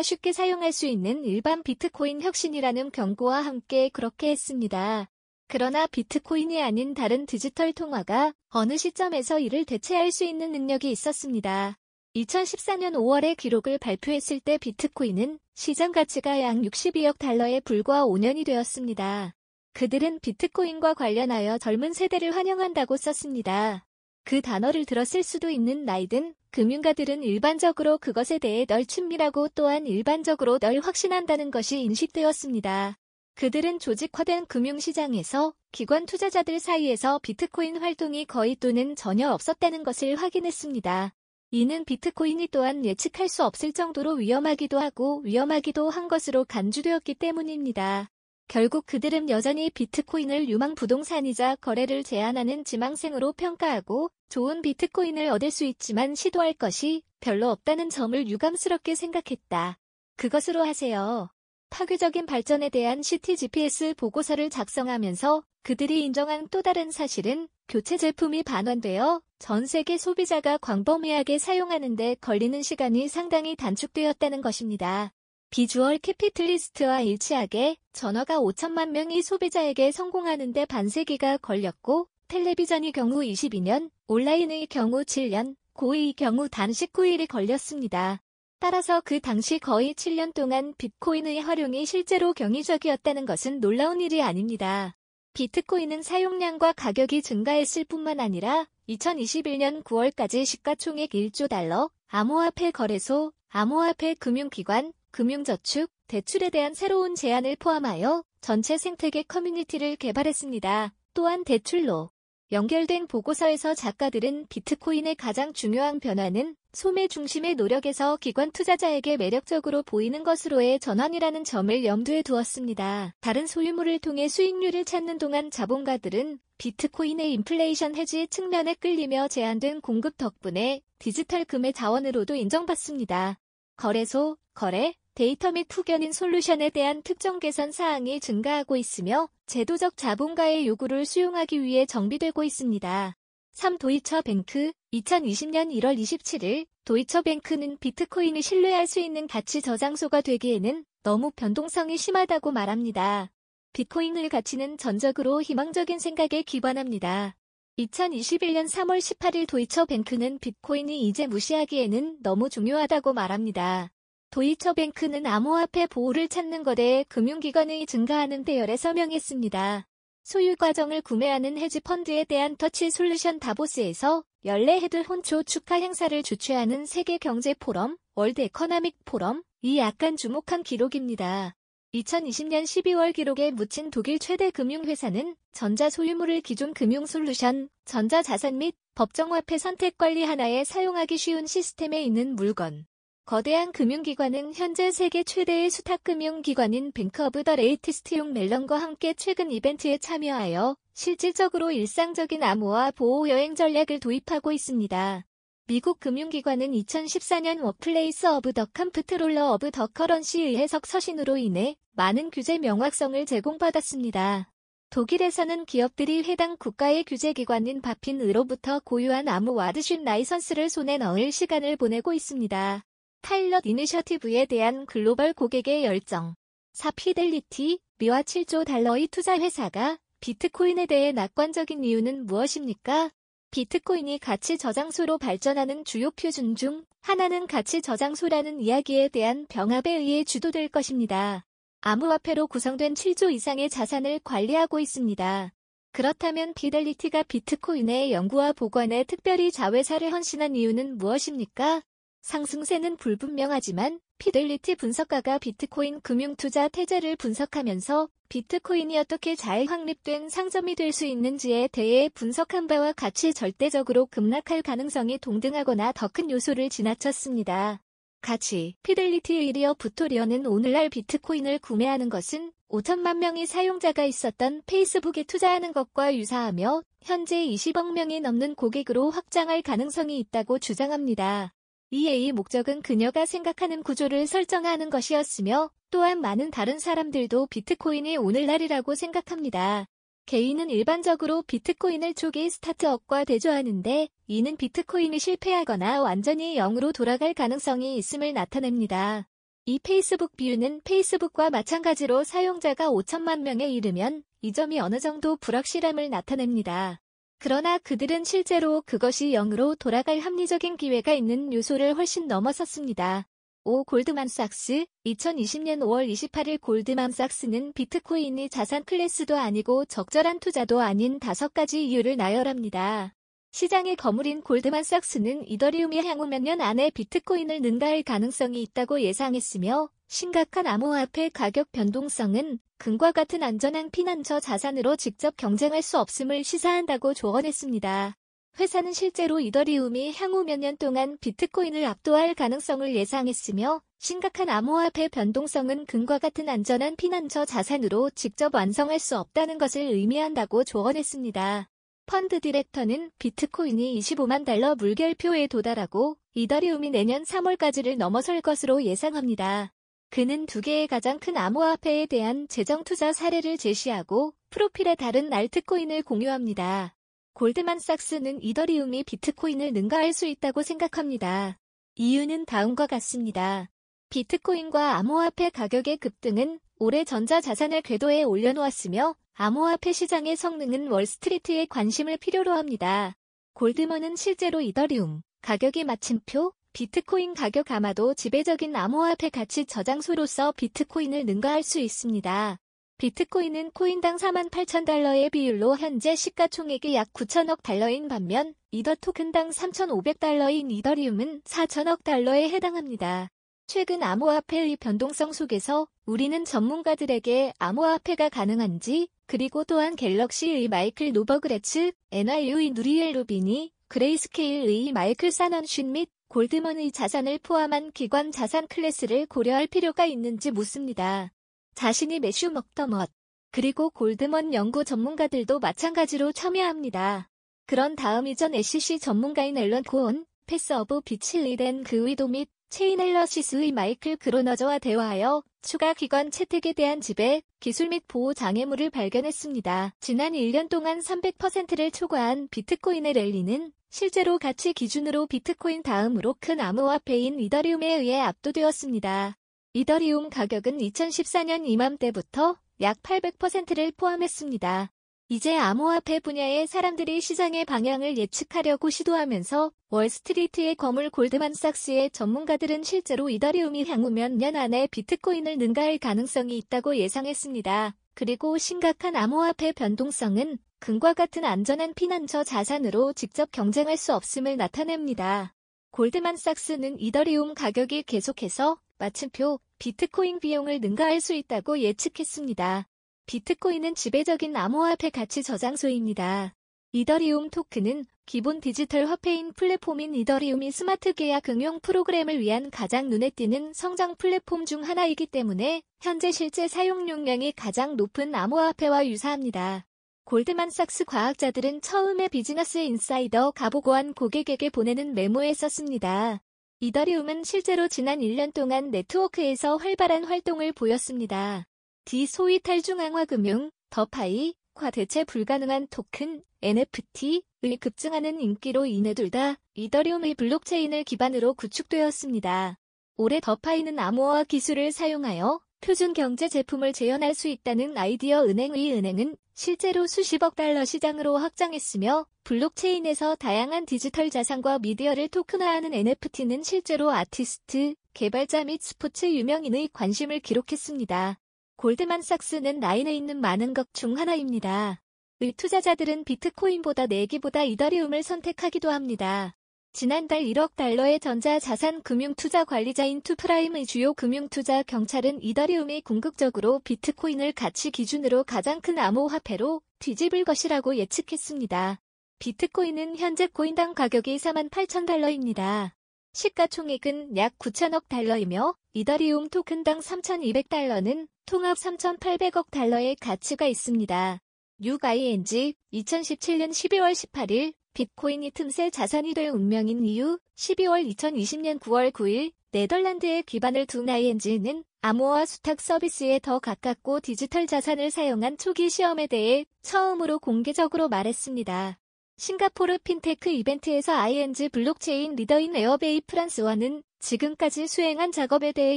쉽게 0.00 0.32
사용할 0.32 0.72
수 0.72 0.86
있는 0.86 1.22
일반 1.26 1.62
비트코인 1.62 2.22
혁신이라는 2.22 2.92
경고와 2.92 3.42
함께 3.42 3.90
그렇게 3.90 4.30
했습니다. 4.30 5.10
그러나 5.46 5.86
비트코인이 5.86 6.62
아닌 6.62 6.94
다른 6.94 7.26
디지털 7.26 7.74
통화가 7.74 8.32
어느 8.48 8.78
시점에서 8.78 9.40
이를 9.40 9.66
대체할 9.66 10.10
수 10.10 10.24
있는 10.24 10.52
능력이 10.52 10.90
있었습니다. 10.90 11.76
2014년 12.16 12.94
5월에 12.94 13.36
기록을 13.36 13.76
발표했을 13.76 14.40
때 14.40 14.56
비트코인은 14.56 15.38
시장 15.54 15.92
가치가 15.92 16.40
약 16.40 16.56
62억 16.56 17.18
달러에 17.18 17.60
불과 17.60 18.06
5년이 18.06 18.46
되었습니다. 18.46 19.34
그들은 19.74 20.20
비트코인과 20.20 20.94
관련하여 20.94 21.58
젊은 21.58 21.92
세대를 21.92 22.34
환영한다고 22.34 22.96
썼습니다. 22.96 23.84
그 24.24 24.40
단어를 24.40 24.86
들었을 24.86 25.22
수도 25.22 25.50
있는 25.50 25.84
나이든 25.84 26.34
금융가들은 26.52 27.22
일반적으로 27.22 27.98
그것에 27.98 28.38
대해 28.38 28.64
널 28.64 28.86
친밀하고 28.86 29.48
또한 29.48 29.86
일반적으로 29.86 30.58
널 30.58 30.80
확신한다는 30.80 31.50
것이 31.50 31.82
인식되었습니다. 31.82 32.96
그들은 33.34 33.78
조직화된 33.78 34.46
금융시장에서 34.46 35.52
기관 35.70 36.06
투자자들 36.06 36.60
사이에서 36.60 37.18
비트코인 37.18 37.76
활동이 37.76 38.24
거의 38.24 38.56
또는 38.56 38.96
전혀 38.96 39.30
없었다는 39.30 39.84
것을 39.84 40.16
확인했습니다. 40.16 41.12
이는 41.50 41.84
비트코인이 41.84 42.48
또한 42.48 42.84
예측할 42.84 43.28
수 43.28 43.44
없을 43.44 43.72
정도로 43.72 44.14
위험하기도 44.14 44.80
하고 44.80 45.20
위험하기도 45.20 45.90
한 45.90 46.08
것으로 46.08 46.44
간주되었기 46.44 47.14
때문입니다. 47.14 48.10
결국 48.48 48.86
그들은 48.86 49.28
여전히 49.30 49.70
비트코인을 49.70 50.48
유망 50.48 50.74
부동산이자 50.74 51.56
거래를 51.56 52.04
제한하는 52.04 52.64
지망생으로 52.64 53.32
평가하고 53.32 54.10
좋은 54.28 54.62
비트코인을 54.62 55.28
얻을 55.28 55.50
수 55.50 55.64
있지만 55.64 56.14
시도할 56.14 56.54
것이 56.54 57.02
별로 57.20 57.50
없다는 57.50 57.90
점을 57.90 58.28
유감스럽게 58.28 58.94
생각했다. 58.94 59.78
그것으로 60.16 60.64
하세요. 60.64 61.28
파괴적인 61.70 62.26
발전에 62.26 62.68
대한 62.68 63.02
CTGPS 63.02 63.94
보고서를 63.96 64.50
작성하면서 64.50 65.42
그들이 65.62 66.04
인정한 66.04 66.48
또 66.50 66.62
다른 66.62 66.90
사실은 66.90 67.48
교체 67.68 67.96
제품이 67.96 68.44
반환되어 68.44 69.20
전 69.38 69.66
세계 69.66 69.98
소비자가 69.98 70.56
광범위하게 70.58 71.38
사용하는 71.38 71.94
데 71.94 72.16
걸리는 72.20 72.62
시간이 72.62 73.08
상당히 73.08 73.54
단축되었다는 73.54 74.40
것입니다. 74.40 75.12
Visual 75.50 75.98
Capitalist와 75.98 77.02
일치하게 77.02 77.76
전화가 77.92 78.40
5천만 78.40 78.90
명의 78.90 79.22
소비자에게 79.22 79.92
성공하는 79.92 80.52
데 80.52 80.64
반세기가 80.64 81.36
걸렸고 81.38 82.08
텔레비전의 82.28 82.92
경우 82.92 83.20
22년, 83.20 83.90
온라인의 84.08 84.66
경우 84.66 85.02
7년, 85.02 85.54
고의 85.74 86.14
경우 86.14 86.48
단 86.48 86.70
19일이 86.70 87.28
걸렸습니다. 87.28 88.22
따라서 88.58 89.02
그 89.04 89.20
당시 89.20 89.58
거의 89.58 89.94
7년 89.94 90.32
동안 90.32 90.72
비트코인의 90.78 91.40
활용이 91.40 91.84
실제로 91.84 92.32
경이적이었다는 92.32 93.26
것은 93.26 93.60
놀라운 93.60 94.00
일이 94.00 94.22
아닙니다. 94.22 94.96
비트코인은 95.34 96.02
사용량과 96.02 96.72
가격이 96.72 97.20
증가했을 97.20 97.84
뿐만 97.84 98.18
아니라 98.18 98.66
2021년 98.88 99.82
9월까지 99.82 100.46
시가총액 100.46 101.10
1조 101.10 101.48
달러, 101.48 101.90
암호화폐 102.06 102.70
거래소, 102.70 103.32
암호화폐 103.48 104.14
금융기관, 104.14 104.92
금융저축, 105.10 105.90
대출에 106.06 106.50
대한 106.50 106.72
새로운 106.72 107.16
제한을 107.16 107.56
포함하여 107.56 108.22
전체 108.40 108.78
생태계 108.78 109.24
커뮤니티를 109.24 109.96
개발했습니다. 109.96 110.92
또한 111.14 111.42
대출로 111.42 112.10
연결된 112.52 113.08
보고서에서 113.08 113.74
작가들은 113.74 114.46
비트코인의 114.48 115.16
가장 115.16 115.52
중요한 115.52 115.98
변화는 115.98 116.54
소매 116.76 117.08
중심의 117.08 117.54
노력에서 117.54 118.18
기관 118.18 118.50
투자자에게 118.50 119.16
매력적으로 119.16 119.82
보이는 119.82 120.22
것으로의 120.22 120.78
전환이라는 120.78 121.42
점을 121.42 121.84
염두에 121.86 122.20
두었습니다. 122.20 123.14
다른 123.20 123.46
소유물을 123.46 123.98
통해 124.00 124.28
수익률을 124.28 124.84
찾는 124.84 125.16
동안 125.16 125.50
자본가들은 125.50 126.38
비트코인의 126.58 127.32
인플레이션 127.32 127.96
헤지 127.96 128.26
측면에 128.28 128.74
끌리며 128.74 129.28
제한된 129.28 129.80
공급 129.80 130.18
덕분에 130.18 130.82
디지털 130.98 131.46
금의 131.46 131.72
자원으로도 131.72 132.34
인정받습니다. 132.34 133.38
거래소, 133.78 134.36
거래, 134.52 134.92
데이터 135.14 135.52
및 135.52 135.68
후견인 135.70 136.12
솔루션에 136.12 136.68
대한 136.68 137.00
특정 137.00 137.38
개선 137.38 137.72
사항이 137.72 138.20
증가하고 138.20 138.76
있으며 138.76 139.30
제도적 139.46 139.96
자본가의 139.96 140.66
요구를 140.66 141.06
수용하기 141.06 141.62
위해 141.62 141.86
정비되고 141.86 142.44
있습니다. 142.44 143.16
3. 143.56 143.78
도이처 143.78 144.20
뱅크 144.20 144.72
2020년 144.96 145.70
1월 145.74 145.98
27일 145.98 146.66
도이처 146.84 147.22
뱅크는 147.22 147.76
비트코인을 147.78 148.40
신뢰할 148.40 148.86
수 148.86 149.00
있는 149.00 149.26
가치 149.26 149.60
저장소가 149.60 150.22
되기에는 150.22 150.84
너무 151.02 151.30
변동성이 151.36 151.96
심하다고 151.98 152.52
말합니다. 152.52 153.30
비트코인의 153.74 154.28
가치는 154.30 154.78
전적으로 154.78 155.42
희망적인 155.42 155.98
생각에 155.98 156.42
기반합니다. 156.42 157.36
2021년 157.78 158.66
3월 158.70 158.98
18일 158.98 159.46
도이처 159.46 159.84
뱅크는 159.84 160.38
비트코인이 160.38 161.06
이제 161.06 161.26
무시하기에는 161.26 162.18
너무 162.22 162.48
중요하다고 162.48 163.12
말합니다. 163.12 163.90
도이처뱅크는 164.30 165.26
암호화폐 165.26 165.86
보호를 165.88 166.28
찾는 166.28 166.62
것에 166.62 167.04
금융기관의 167.08 167.84
증가하는 167.86 168.44
대열에 168.44 168.76
서명했습니다. 168.76 169.86
소유 170.24 170.56
과정을 170.56 171.02
구매하는 171.02 171.56
헤지펀드에 171.56 172.24
대한 172.24 172.56
터치 172.56 172.90
솔루션 172.90 173.38
다보스에서 173.38 174.24
연례 174.46 174.78
head 174.78 174.98
honcho 174.98 175.42
축하 175.42 175.74
행사를 175.74 176.22
주최하는 176.22 176.86
세계 176.86 177.18
경제 177.18 177.52
포럼, 177.52 177.96
World 178.14 178.42
Economic 178.42 178.94
Forum, 179.04 179.42
이 179.60 179.76
약간 179.78 180.16
주목한 180.16 180.62
기록입니다. 180.62 181.56
2020년 181.92 182.62
12월 182.62 183.12
기록에 183.12 183.50
묻힌 183.50 183.90
독일 183.90 184.20
최대 184.20 184.52
금융회사는 184.52 185.34
전자 185.52 185.90
소유물을 185.90 186.42
기존 186.42 186.74
금융 186.74 187.06
솔루션, 187.06 187.68
전자 187.84 188.22
자산 188.22 188.58
및 188.58 188.76
법정화폐 188.94 189.58
선택 189.58 189.98
관리 189.98 190.22
하나에 190.22 190.62
사용하기 190.62 191.16
쉬운 191.16 191.48
시스템에 191.48 192.00
있는 192.04 192.36
물건, 192.36 192.86
거대한 193.24 193.72
금융기관은 193.72 194.54
현재 194.54 194.92
세계 194.92 195.24
최대의 195.24 195.70
수탁금융기관인 195.70 196.92
Bank 196.92 197.24
of 197.24 197.42
the 197.42 197.56
Latest 197.56 198.02
York 198.02 198.32
Mellon과 198.32 198.78
함께 198.78 199.12
최근 199.12 199.50
이벤트에 199.50 199.98
참여하여 199.98 200.76
실질적으로 200.96 201.72
일상적인 201.72 202.42
암호화 202.42 202.92
보호 202.92 203.28
여행 203.28 203.54
전략을 203.54 204.00
도입하고 204.00 204.50
있습니다. 204.50 205.26
미국 205.66 206.00
금융기관은 206.00 206.70
2014년 206.72 207.62
Workplace 207.62 208.26
of 208.28 208.54
the 208.54 208.64
Comptroller 208.72 209.52
of 209.52 209.72
the 209.72 209.88
Currency의 209.88 210.56
해석 210.56 210.86
서신으로 210.86 211.36
인해 211.36 211.76
많은 211.92 212.30
규제 212.30 212.56
명확성을 212.56 213.26
제공받았습니다. 213.26 214.50
독일에서는 214.88 215.66
기업들이 215.66 216.24
해당 216.24 216.56
국가의 216.56 217.04
규제기관인 217.04 217.82
BaFin으로부터 217.82 218.80
고유한 218.80 219.28
암호 219.28 219.52
wardship 219.52 220.02
라이선스를 220.02 220.70
손에 220.70 220.96
넣을 220.96 221.30
시간을 221.30 221.76
보내고 221.76 222.14
있습니다. 222.14 222.82
파일럿 223.20 223.66
이니셔티브에 223.66 224.46
대한 224.46 224.86
글로벌 224.86 225.34
고객의 225.34 225.84
열정. 225.84 226.34
4. 226.72 226.90
피델리티, 226.92 227.80
미화 227.98 228.22
7조 228.22 228.64
달러의 228.64 229.08
투자 229.08 229.36
회사가 229.36 229.98
비트코인에 230.20 230.86
대해 230.86 231.12
낙관적인 231.12 231.84
이유는 231.84 232.26
무엇입니까? 232.26 233.10
비트코인이 233.50 234.18
가치 234.18 234.58
저장소로 234.58 235.18
발전하는 235.18 235.84
주요 235.84 236.10
표준 236.10 236.56
중 236.56 236.84
하나는 237.00 237.46
가치 237.46 237.80
저장소라는 237.80 238.60
이야기에 238.60 239.08
대한 239.08 239.46
병합에 239.48 239.92
의해 239.92 240.24
주도될 240.24 240.68
것입니다. 240.68 241.44
암호화폐로 241.82 242.48
구성된 242.48 242.94
7조 242.94 243.32
이상의 243.32 243.70
자산을 243.70 244.20
관리하고 244.24 244.80
있습니다. 244.80 245.52
그렇다면 245.92 246.52
피델리티가 246.54 247.22
비트코인의 247.22 248.12
연구와 248.12 248.52
보관에 248.52 249.04
특별히 249.04 249.50
자회사를 249.52 250.12
헌신한 250.12 250.56
이유는 250.56 250.98
무엇입니까? 250.98 251.82
상승세는 252.26 252.96
불분명하지만 252.96 254.00
피델리티 254.18 254.74
분석가가 254.74 255.38
비트코인 255.38 256.00
금융투자 256.00 256.66
테제를 256.66 257.14
분석하면서 257.14 258.08
비트코인이 258.28 258.98
어떻게 258.98 259.36
잘 259.36 259.66
확립된 259.66 260.28
상점이 260.28 260.74
될 260.74 260.92
수 260.92 261.06
있는지에 261.06 261.68
대해 261.68 262.08
분석한 262.08 262.66
바와 262.66 262.94
같이 262.94 263.32
절대적으로 263.32 264.06
급락할 264.06 264.62
가능성이 264.62 265.18
동등하거나 265.18 265.92
더 265.92 266.08
큰 266.08 266.28
요소를 266.28 266.68
지나쳤습니다. 266.68 267.80
가치, 268.22 268.74
피델리티 268.82 269.46
이리어 269.46 269.74
부토리어는 269.74 270.46
오늘날 270.46 270.88
비트코인을 270.88 271.60
구매하는 271.60 272.08
것은 272.08 272.50
5천만 272.68 273.18
명의 273.18 273.46
사용자가 273.46 274.04
있었던 274.04 274.62
페이스북에 274.66 275.22
투자하는 275.22 275.72
것과 275.72 276.16
유사하며 276.16 276.82
현재 277.02 277.36
20억 277.46 277.92
명이 277.92 278.18
넘는 278.18 278.56
고객으로 278.56 279.10
확장할 279.10 279.62
가능성이 279.62 280.18
있다고 280.18 280.58
주장합니다. 280.58 281.52
이의 281.90 282.32
목적은 282.32 282.82
그녀가 282.82 283.26
생각하는 283.26 283.84
구조를 283.84 284.26
설정하는 284.26 284.90
것이었으며 284.90 285.70
또한 285.90 286.20
많은 286.20 286.50
다른 286.50 286.80
사람들도 286.80 287.46
비트코인이 287.46 288.16
오늘날이라고 288.16 288.96
생각합니다. 288.96 289.86
개인은 290.26 290.70
일반적으로 290.70 291.42
비트코인을 291.42 292.14
초기 292.14 292.50
스타트업과 292.50 293.24
대조하는데 293.24 294.08
이는 294.26 294.56
비트코인이 294.56 295.16
실패하거나 295.20 296.02
완전히 296.02 296.56
0으로 296.56 296.92
돌아갈 296.92 297.32
가능성이 297.32 297.96
있음을 297.98 298.32
나타냅니다. 298.32 299.28
이 299.66 299.78
페이스북 299.78 300.36
비유는 300.36 300.80
페이스북과 300.82 301.50
마찬가지로 301.50 302.24
사용자가 302.24 302.90
5천만 302.90 303.42
명에 303.42 303.68
이르면 303.68 304.24
이 304.42 304.52
점이 304.52 304.80
어느 304.80 304.98
정도 304.98 305.36
불확실함을 305.36 306.10
나타냅니다. 306.10 307.00
그러나 307.38 307.78
그들은 307.78 308.24
실제로 308.24 308.82
그것이 308.86 309.32
0으로 309.32 309.78
돌아갈 309.78 310.20
합리적인 310.20 310.76
기회가 310.76 311.12
있는 311.12 311.52
요소를 311.52 311.94
훨씬 311.94 312.26
넘어섰습니다. 312.26 313.26
오 313.64 313.84
골드만삭스 313.84 314.86
2020년 315.04 315.80
5월 315.80 316.08
28일 316.08 316.60
골드만삭스는 316.60 317.72
비트코인이 317.72 318.48
자산 318.48 318.84
클래스도 318.84 319.36
아니고 319.36 319.84
적절한 319.86 320.38
투자도 320.38 320.80
아닌 320.80 321.18
다섯 321.18 321.52
가지 321.52 321.84
이유를 321.84 322.16
나열합니다. 322.16 323.12
시장의 323.52 323.96
거물인 323.96 324.42
골드만삭스는 324.42 325.48
이더리움이 325.48 325.98
향후 326.04 326.26
몇 326.26 326.42
년 326.42 326.60
안에 326.60 326.90
비트코인을 326.90 327.60
능가할 327.62 328.02
가능성이 328.02 328.62
있다고 328.62 329.00
예상했으며 329.00 329.88
심각한 330.08 330.66
암호화폐 330.66 331.30
가격 331.30 331.72
변동성은 331.72 332.58
금과 332.78 333.12
같은 333.12 333.42
안전한 333.42 333.90
피난처 333.90 334.40
자산으로 334.40 334.96
직접 334.96 335.36
경쟁할 335.36 335.82
수 335.82 335.98
없음을 335.98 336.44
시사한다고 336.44 337.14
조언했습니다. 337.14 338.16
회사는 338.60 338.92
실제로 338.92 339.40
이더리움이 339.40 340.12
향후 340.12 340.44
몇 340.44 340.58
년 340.60 340.76
동안 340.76 341.16
비트코인을 341.20 341.84
압도할 341.86 342.34
가능성을 342.34 342.94
예상했으며 342.94 343.82
심각한 343.98 344.50
암호화폐 344.50 345.08
변동성은 345.08 345.86
금과 345.86 346.18
같은 346.18 346.48
안전한 346.48 346.96
피난처 346.96 347.46
자산으로 347.46 348.10
직접 348.10 348.54
완성할 348.54 348.98
수 348.98 349.18
없다는 349.18 349.58
것을 349.58 349.80
의미한다고 349.82 350.64
조언했습니다. 350.64 351.68
펀드 352.06 352.38
디렉터는 352.38 353.10
비트코인이 353.18 353.98
25만 353.98 354.44
달러 354.44 354.76
물결표에 354.76 355.48
도달하고 355.48 356.16
이더리움이 356.34 356.90
내년 356.90 357.24
3월까지를 357.24 357.96
넘어설 357.96 358.40
것으로 358.40 358.84
예상합니다. 358.84 359.72
그는 360.10 360.46
두 360.46 360.60
개의 360.60 360.86
가장 360.86 361.18
큰 361.18 361.36
암호화폐에 361.36 362.06
대한 362.06 362.46
재정 362.46 362.84
투자 362.84 363.12
사례를 363.12 363.58
제시하고 363.58 364.34
프로필의 364.50 364.94
다른 364.94 365.32
알트코인을 365.32 366.04
공유합니다. 366.04 366.94
골드만삭스는 367.32 368.40
이더리움이 368.40 369.02
비트코인을 369.02 369.72
능가할 369.72 370.12
수 370.12 370.26
있다고 370.26 370.62
생각합니다. 370.62 371.58
이유는 371.96 372.44
다음과 372.44 372.86
같습니다. 372.86 373.68
비트코인과 374.10 374.96
암호화폐 374.98 375.50
가격의 375.50 375.96
급등은 375.96 376.60
올해 376.78 377.02
전자자산을 377.02 377.82
궤도에 377.82 378.22
올려놓았으며 378.22 379.16
암호화폐 379.38 379.92
시장의 379.92 380.34
성능은 380.34 380.90
월스트리트에 380.90 381.66
관심을 381.66 382.16
필요로 382.16 382.52
합니다. 382.52 383.14
골드먼은 383.52 384.16
실제로 384.16 384.62
이더리움 384.62 385.20
가격이 385.42 385.84
마침표 385.84 386.54
비트코인 386.72 387.34
가격 387.34 387.70
아마도 387.70 388.14
지배적인 388.14 388.74
암호화폐 388.74 389.28
가치 389.28 389.66
저장소로서 389.66 390.52
비트코인을 390.52 391.26
능가할 391.26 391.62
수 391.62 391.80
있습니다. 391.80 392.56
비트코인은 392.96 393.72
코인당 393.72 394.16
4만 394.16 394.48
8천 394.48 394.86
달러의 394.86 395.28
비율로 395.28 395.76
현재 395.76 396.16
시가총액이 396.16 396.94
약 396.94 397.12
9천억 397.12 397.62
달러인 397.62 398.08
반면 398.08 398.54
이더 398.70 398.94
토큰당 398.94 399.50
3,500달러인 399.50 400.70
이더리움은 400.70 401.42
4천억 401.42 402.04
달러에 402.04 402.48
해당합니다. 402.48 403.28
최근 403.66 404.04
암호화폐의 404.04 404.76
변동성 404.76 405.32
속에서 405.32 405.88
우리는 406.04 406.44
전문가들에게 406.44 407.52
암호화폐가 407.58 408.28
가능한지 408.28 409.08
그리고 409.26 409.64
또한 409.64 409.96
갤럭시의 409.96 410.68
마이클 410.68 411.12
노보그라츠, 411.12 411.90
NYU의 412.12 412.70
누리엘 412.70 413.16
루비니 413.16 413.72
그레이스케일의 413.88 414.92
마이클 414.92 415.30
소넨샤인 415.30 415.86
및 415.86 416.08
골드먼의 416.28 416.92
자산을 416.92 417.40
포함한 417.42 417.90
기관 417.90 418.30
자산 418.30 418.68
클래스를 418.68 419.26
고려할 419.26 419.66
필요가 419.66 420.04
있는지 420.04 420.52
묻습니다. 420.52 421.32
자신이 421.74 422.20
매슈 422.20 422.50
먹더멋, 422.50 423.10
그리고 423.50 423.90
골드먼 423.90 424.54
연구 424.54 424.84
전문가들도 424.84 425.58
마찬가지로 425.58 426.30
참여합니다. 426.30 427.28
그런 427.66 427.96
다음 427.96 428.28
이전 428.28 428.54
SEC 428.54 429.00
전문가인 429.00 429.58
앨런 429.58 429.82
코온, 429.82 430.24
Path 430.46 430.72
of 430.72 431.00
Bits의 431.00 431.56
댄 431.56 432.08
귀도 432.08 432.28
및 432.28 432.48
체인앨러시스의 432.68 433.72
마이클 433.72 434.16
그로너저와 434.16 434.78
대화하여 434.78 435.42
추가 435.62 435.92
기관 435.92 436.30
채택에 436.30 436.72
대한 436.72 437.00
지배, 437.00 437.42
기술 437.58 437.88
및 437.88 438.04
보호 438.06 438.32
장애물을 438.32 438.90
발견했습니다. 438.90 439.94
지난 440.00 440.32
1년 440.34 440.68
동안 440.68 441.00
300%를 441.00 441.90
초과한 441.90 442.46
비트코인의 442.52 443.14
랠리는 443.14 443.72
실제로 443.90 444.38
가치 444.38 444.72
기준으로 444.72 445.26
비트코인 445.26 445.82
다음으로 445.82 446.36
큰 446.38 446.60
암호화폐인 446.60 447.40
이더리움에 447.40 447.98
의해 447.98 448.20
압도되었습니다. 448.20 449.36
이더리움 449.72 450.30
가격은 450.30 450.78
2014년 450.78 451.66
이맘때부터 451.66 452.56
약 452.82 453.02
800%를 453.02 453.92
포함했습니다. 453.96 454.92
이제 455.28 455.56
암호화폐 455.56 456.20
분야의 456.20 456.68
사람들이 456.68 457.20
시장의 457.20 457.64
방향을 457.64 458.16
예측하려고 458.16 458.90
시도하면서 458.90 459.72
월스트리트의 459.90 460.76
거물 460.76 461.10
골드만삭스의 461.10 462.10
전문가들은 462.10 462.84
실제로 462.84 463.28
이더리움이 463.28 463.86
향후 463.86 464.10
몇 464.10 464.30
년 464.30 464.54
안에 464.54 464.86
비트코인을 464.86 465.58
능가할 465.58 465.98
가능성이 465.98 466.56
있다고 466.58 466.96
예상했습니다. 466.96 467.96
그리고 468.14 468.56
심각한 468.56 469.16
암호화폐 469.16 469.72
변동성은 469.72 470.58
금과 470.78 471.14
같은 471.14 471.44
안전한 471.44 471.94
피난처 471.94 472.44
자산으로 472.44 473.12
직접 473.12 473.50
경쟁할 473.50 473.96
수 473.96 474.14
없음을 474.14 474.56
나타냅니다. 474.56 475.54
골드만삭스는 475.90 477.00
이더리움 477.00 477.54
가격이 477.54 478.04
계속해서 478.04 478.78
마침표 478.98 479.58
비트코인 479.80 480.38
비용을 480.38 480.80
능가할 480.80 481.20
수 481.20 481.34
있다고 481.34 481.80
예측했습니다. 481.80 482.86
비트코인은 483.26 483.96
지배적인 483.96 484.54
암호화폐 484.54 485.10
가치 485.10 485.42
저장소입니다. 485.42 486.54
이더리움 486.92 487.50
토큰은 487.50 488.04
기본 488.24 488.60
디지털 488.60 489.06
화폐인 489.06 489.52
플랫폼인 489.52 490.14
이더리움이 490.14 490.70
스마트 490.70 491.12
계약 491.12 491.48
응용 491.48 491.80
프로그램을 491.80 492.38
위한 492.38 492.70
가장 492.70 493.08
눈에 493.08 493.30
띄는 493.30 493.72
성장 493.74 494.14
플랫폼 494.14 494.64
중 494.64 494.84
하나이기 494.84 495.26
때문에 495.26 495.82
현재 496.00 496.30
실제 496.30 496.68
사용 496.68 497.08
용량이 497.08 497.50
가장 497.52 497.96
높은 497.96 498.32
암호화폐와 498.32 499.08
유사합니다. 499.08 499.86
골드만삭스 500.24 501.04
과학자들은 501.06 501.80
처음에 501.80 502.28
Business 502.28 502.78
Insider가 502.78 503.50
보고한 503.52 504.14
고객에게 504.14 504.70
보내는 504.70 505.14
메모에 505.14 505.52
썼습니다. 505.52 506.40
이더리움은 506.78 507.42
실제로 507.42 507.88
지난 507.88 508.20
1년 508.20 508.54
동안 508.54 508.92
네트워크에서 508.92 509.78
활발한 509.78 510.24
활동을 510.24 510.72
보였습니다. 510.72 511.66
D 512.06 512.24
소위 512.26 512.60
탈중앙화금융, 512.60 513.72
DeFi, 513.90 514.54
과 514.74 514.92
대체 514.92 515.24
불가능한 515.24 515.88
토큰, 515.88 516.44
NFT의 516.62 517.42
급증하는 517.80 518.40
인기로 518.40 518.86
인해 518.86 519.12
둘 519.12 519.28
다 519.28 519.56
이더리움의 519.74 520.36
블록체인을 520.36 521.02
기반으로 521.02 521.54
구축되었습니다. 521.54 522.78
올해 523.16 523.40
DeFi는 523.40 523.98
암호화 523.98 524.44
기술을 524.44 524.92
사용하여 524.92 525.60
표준 525.80 526.12
경제 526.12 526.48
제품을 526.48 526.92
재현할 526.92 527.34
수 527.34 527.48
있다는 527.48 527.98
아이디어 527.98 528.44
은행의 528.44 528.94
은행은 528.94 529.36
실제로 529.54 530.06
수십억 530.06 530.54
달러 530.54 530.84
시장으로 530.84 531.38
확장했으며 531.38 532.24
블록체인에서 532.44 533.34
다양한 533.34 533.84
디지털 533.84 534.30
자산과 534.30 534.78
미디어를 534.78 535.26
토큰화하는 535.26 535.92
NFT는 535.92 536.62
실제로 536.62 537.10
아티스트, 537.10 537.96
개발자 538.14 538.62
및 538.62 538.80
스포츠 538.80 539.26
유명인의 539.26 539.88
관심을 539.92 540.38
기록했습니다. 540.38 541.40
골드만삭스는 541.76 542.80
라인에 542.80 543.14
있는 543.14 543.40
많은 543.40 543.74
것 543.74 543.88
중 543.92 544.18
하나입니다. 544.18 545.00
의 545.40 545.52
투자자들은 545.52 546.24
비트코인보다 546.24 547.06
내기보다 547.06 547.62
이더리움을 547.62 548.22
선택하기도 548.22 548.90
합니다. 548.90 549.54
지난달 549.92 550.42
1억 550.42 550.76
달러의 550.76 551.20
전자자산 551.20 552.02
금융투자 552.02 552.64
관리자인 552.64 553.22
투프라임의 553.22 553.86
주요 553.86 554.12
금융투자 554.12 554.82
경찰은 554.82 555.42
이더리움이 555.42 556.02
궁극적으로 556.02 556.80
비트코인을 556.80 557.52
가치 557.52 557.90
기준으로 557.90 558.44
가장 558.44 558.82
큰 558.82 558.98
암호화폐로 558.98 559.80
뒤집을 559.98 560.44
것이라고 560.44 560.96
예측했습니다. 560.96 561.98
비트코인은 562.38 563.16
현재 563.16 563.46
코인당 563.46 563.94
가격이 563.94 564.36
4만 564.36 564.70
8천 564.70 565.06
달러입니다. 565.06 565.95
시가총액은 566.36 567.38
약 567.38 567.58
9천억 567.58 568.08
달러이며 568.08 568.74
이더리움 568.92 569.48
토큰당 569.48 570.00
3,200달러는 570.00 571.28
통합 571.46 571.78
3,800억 571.78 572.70
달러의 572.70 573.16
가치가 573.16 573.66
있습니다. 573.66 574.42
6ING 574.82 575.74
2017년 575.94 576.68
12월 576.72 577.12
18일 577.12 577.72
비트코인이 577.94 578.50
틈새 578.50 578.90
자산이 578.90 579.32
될 579.32 579.48
운명인 579.48 580.04
이유 580.04 580.38
12월 580.56 581.10
2020년 581.16 581.80
9월 581.80 582.10
9일 582.10 582.52
네덜란드에 582.70 583.40
기반을 583.40 583.86
둔 583.86 584.06
ING는 584.06 584.84
암호화 585.00 585.46
수탁 585.46 585.80
서비스에 585.80 586.40
더 586.40 586.58
가깝고 586.58 587.20
디지털 587.20 587.66
자산을 587.66 588.10
사용한 588.10 588.58
초기 588.58 588.90
시험에 588.90 589.26
대해 589.26 589.64
처음으로 589.80 590.38
공개적으로 590.40 591.08
말했습니다. 591.08 591.96
싱가포르 592.38 592.98
핀테크 592.98 593.48
이벤트에서 593.48 594.12
ING 594.12 594.68
블록체인 594.68 595.36
리더인 595.36 595.74
에르베 595.74 596.20
프랑수아는 596.26 597.02
지금까지 597.18 597.88
수행한 597.88 598.30
작업에 598.30 598.72
대해 598.72 598.96